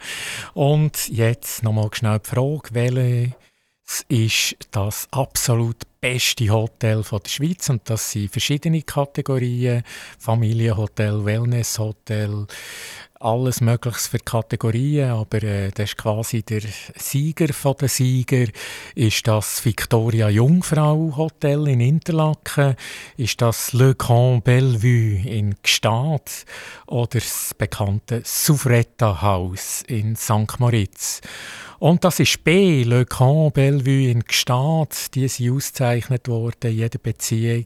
Und 0.53 1.07
jetzt 1.07 1.63
nochmal 1.63 1.89
schnell 1.93 2.19
die 2.19 2.29
Frage, 2.29 2.73
welches 2.73 4.05
ist 4.09 4.57
das 4.71 5.07
absolut 5.11 5.77
beste 6.01 6.49
Hotel 6.49 7.03
von 7.03 7.21
der 7.23 7.29
Schweiz? 7.29 7.69
Und 7.69 7.89
das 7.89 8.11
sind 8.11 8.29
verschiedene 8.29 8.81
Kategorien. 8.81 9.83
Familienhotel, 10.19 11.23
Wellnesshotel, 11.23 12.45
alles 13.21 13.61
Mögliches 13.61 14.07
für 14.07 14.19
Kategorien, 14.19 15.11
aber 15.11 15.43
äh, 15.43 15.71
das 15.71 15.91
ist 15.91 15.97
quasi 15.97 16.43
der 16.43 16.61
Sieger 16.95 17.53
von 17.53 17.75
den 17.75 17.87
Sieger. 17.87 18.47
Ist 18.95 19.27
das 19.27 19.63
Victoria 19.63 20.29
Jungfrau 20.29 21.13
Hotel 21.15 21.67
in 21.67 21.81
Interlaken? 21.81 22.75
Ist 23.17 23.41
das 23.41 23.73
Le 23.73 23.95
Grand 23.95 24.43
Bellevue 24.43 25.21
in 25.27 25.55
Gstaad? 25.61 26.45
Oder 26.87 27.19
das 27.19 27.53
bekannte 27.57 28.21
Souvretta 28.25 29.21
House 29.21 29.83
in 29.87 30.15
St. 30.15 30.59
Moritz? 30.59 31.21
Und 31.81 32.03
das 32.03 32.19
ist 32.19 32.43
B, 32.43 32.83
Le 32.83 33.07
Camp 33.07 33.55
Bellevue 33.55 34.11
in 34.11 34.19
Gstaad. 34.19 35.15
Die 35.15 35.27
sind 35.27 35.51
ausgezeichnet 35.51 36.27
worden, 36.27 36.71
jede 36.71 36.99
Beziehung. 36.99 37.65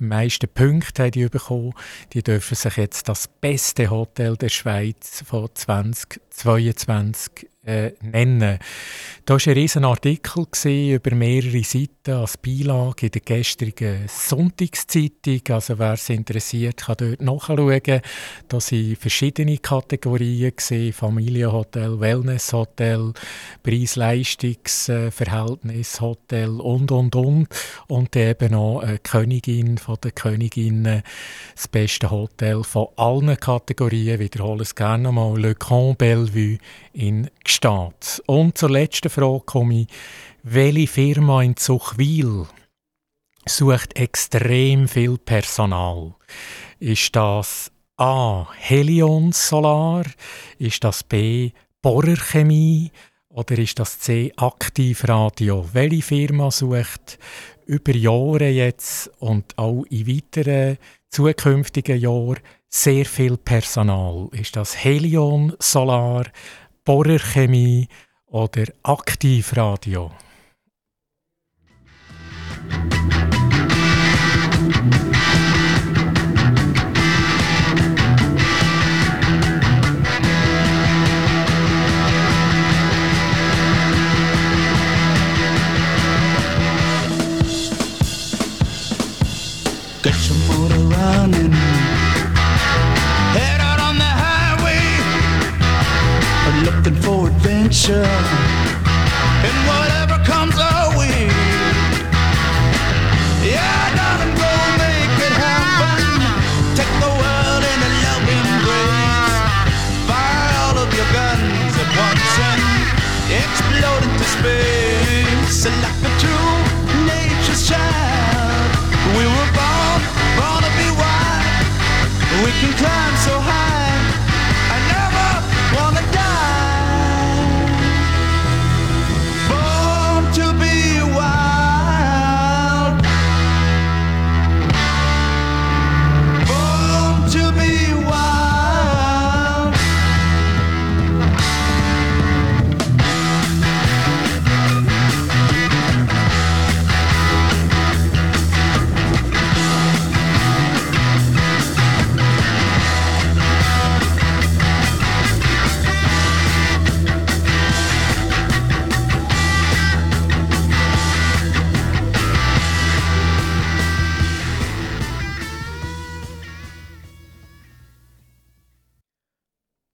Die 0.00 0.04
meisten 0.04 0.48
Punkte 0.48 1.02
haben 1.02 1.10
die 1.10 1.26
bekommen. 1.26 1.74
Die 2.14 2.22
dürfen 2.22 2.54
sich 2.54 2.78
jetzt 2.78 3.10
das 3.10 3.28
beste 3.28 3.90
Hotel 3.90 4.38
der 4.38 4.48
Schweiz 4.48 5.22
von 5.26 5.50
2022 5.52 7.50
äh, 7.64 7.92
nennen. 8.00 8.58
Da 9.24 9.34
war 9.34 9.40
ein 9.46 9.52
riesen 9.52 9.84
Artikel 9.84 10.44
über 10.64 11.14
mehrere 11.14 11.62
Seiten 11.62 12.10
als 12.10 12.36
Beilage 12.36 13.06
in 13.06 13.12
der 13.12 13.20
gestrigen 13.20 14.08
Sonntagszeitung. 14.08 15.42
Also 15.50 15.78
wer 15.78 15.92
es 15.92 16.08
interessiert, 16.08 16.78
kann 16.78 16.96
dort 16.98 17.22
nachschauen. 17.22 17.80
Da 18.48 18.56
waren 18.56 18.96
verschiedene 18.96 19.58
Kategorien, 19.58 20.54
Familienhotel, 20.92 22.00
Wellnesshotel, 22.00 23.12
Preis-Leistungs-Verhältnis, 23.62 26.00
Hotel 26.00 26.60
und, 26.60 26.90
und, 26.90 27.14
und. 27.14 27.46
Und 27.86 28.16
eben 28.16 28.54
auch 28.54 28.80
eine 28.80 28.98
Königin 28.98 29.78
von 29.78 29.98
den 30.02 30.16
Königinnen, 30.16 31.04
das 31.54 31.68
beste 31.68 32.10
Hotel 32.10 32.64
von 32.64 32.88
allen 32.96 33.36
Kategorien. 33.36 34.18
Wiederhole 34.18 34.62
es 34.62 34.74
gerne 34.74 35.04
nochmal, 35.04 35.40
Le 35.40 35.54
Grand 35.54 35.98
Bellevue 35.98 36.58
in 36.92 37.30
Gstaad. 37.44 38.22
Und 38.26 38.58
zur 38.58 38.70
letzten 38.70 39.10
Frage 39.10 39.40
komme 39.44 39.82
ich. 39.82 39.86
Welche 40.42 40.88
Firma 40.88 41.42
in 41.42 41.56
Zuchwil 41.56 42.46
sucht 43.46 43.96
extrem 43.96 44.88
viel 44.88 45.18
Personal? 45.18 46.14
Ist 46.78 47.14
das 47.14 47.70
A. 47.96 48.48
Helion 48.56 49.32
Solar? 49.32 50.04
Ist 50.58 50.82
das 50.82 51.04
B. 51.04 51.52
Bohrerchemie? 51.80 52.90
Oder 53.28 53.58
ist 53.58 53.78
das 53.78 53.98
C. 53.98 54.32
Aktivradio? 54.36 55.68
Welche 55.72 56.02
Firma 56.02 56.50
sucht 56.50 57.18
über 57.66 57.94
Jahre 57.94 58.48
jetzt 58.48 59.10
und 59.20 59.56
auch 59.56 59.84
in 59.88 60.06
weiteren 60.06 60.78
zukünftigen 61.08 61.98
Jahren 61.98 62.40
sehr 62.68 63.06
viel 63.06 63.36
Personal? 63.36 64.28
Ist 64.32 64.56
das 64.56 64.76
Helion 64.76 65.54
Solar? 65.60 66.24
Bohrerchemie 66.84 67.88
oder 68.26 68.64
Aktivradio. 68.82 70.10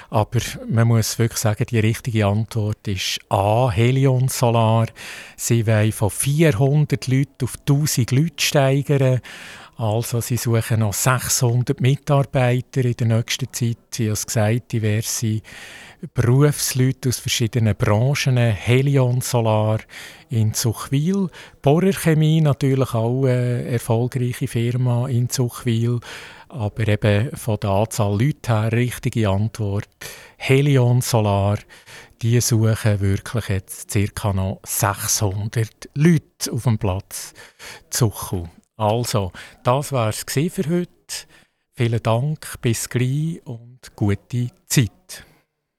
Aber 0.10 0.40
man 0.70 0.88
muss 0.88 1.20
wirklich 1.20 1.40
sagen, 1.40 1.66
die 1.70 1.80
richtige 1.80 2.26
Antwort 2.26 2.88
ist 2.88 3.20
A. 3.30 3.70
Helion 3.70 4.28
Solar. 4.28 4.88
Sie 5.36 5.68
wollen 5.68 5.92
von 5.92 6.10
400 6.10 7.08
Leuten 7.08 7.44
auf 7.44 7.56
1000 7.68 7.77
Leute 7.86 8.44
steigern. 8.44 9.22
Also 9.78 10.22
sie 10.22 10.38
suchen 10.38 10.80
noch 10.80 10.94
600 10.94 11.80
Mitarbeiter 11.82 12.84
in 12.84 12.94
der 12.94 13.08
nächsten 13.08 13.54
Zeit. 13.54 13.78
Sie 13.92 14.10
haben 14.10 14.18
gesagt, 14.26 14.72
diverse 14.72 15.42
Berufsleute 16.16 17.10
aus 17.10 17.20
verschiedenen 17.20 17.76
Branchen. 17.76 18.38
Helion 18.38 19.22
Solar 19.22 19.80
in 20.30 20.56
Zuchwil. 20.56 21.30
Bohrerchemie 21.62 22.42
natürlich 22.42 22.96
auch 22.96 23.26
eine 23.26 23.66
erfolgreiche 23.66 24.48
Firma 24.48 25.08
in 25.08 25.30
Zuchwil. 25.30 26.00
Aber 26.50 26.88
eben 26.88 27.30
von 27.36 27.60
der 27.62 27.70
Anzahl 27.70 28.20
Leute 28.20 28.52
her 28.52 28.72
richtige 28.72 29.30
Antwort. 29.30 29.90
Helion 30.38 31.02
Solar 31.02 31.60
die 32.22 32.42
suchen 32.42 33.00
wirklich 33.00 33.50
jetzt 33.50 33.98
ca. 34.16 34.34
noch 34.34 34.60
600 34.66 35.90
Leute 35.94 36.52
auf 36.52 36.64
dem 36.64 36.78
Platz 36.78 37.34
Zuchu. 37.90 38.48
Also, 38.76 39.32
das 39.64 39.92
war 39.92 40.10
es 40.10 40.24
für 40.28 40.70
heute. 40.70 40.92
Vielen 41.74 42.02
Dank, 42.02 42.60
bis 42.62 42.90
gleich 42.90 43.42
und 43.46 43.96
gute 43.96 44.50
Zeit. 44.66 45.27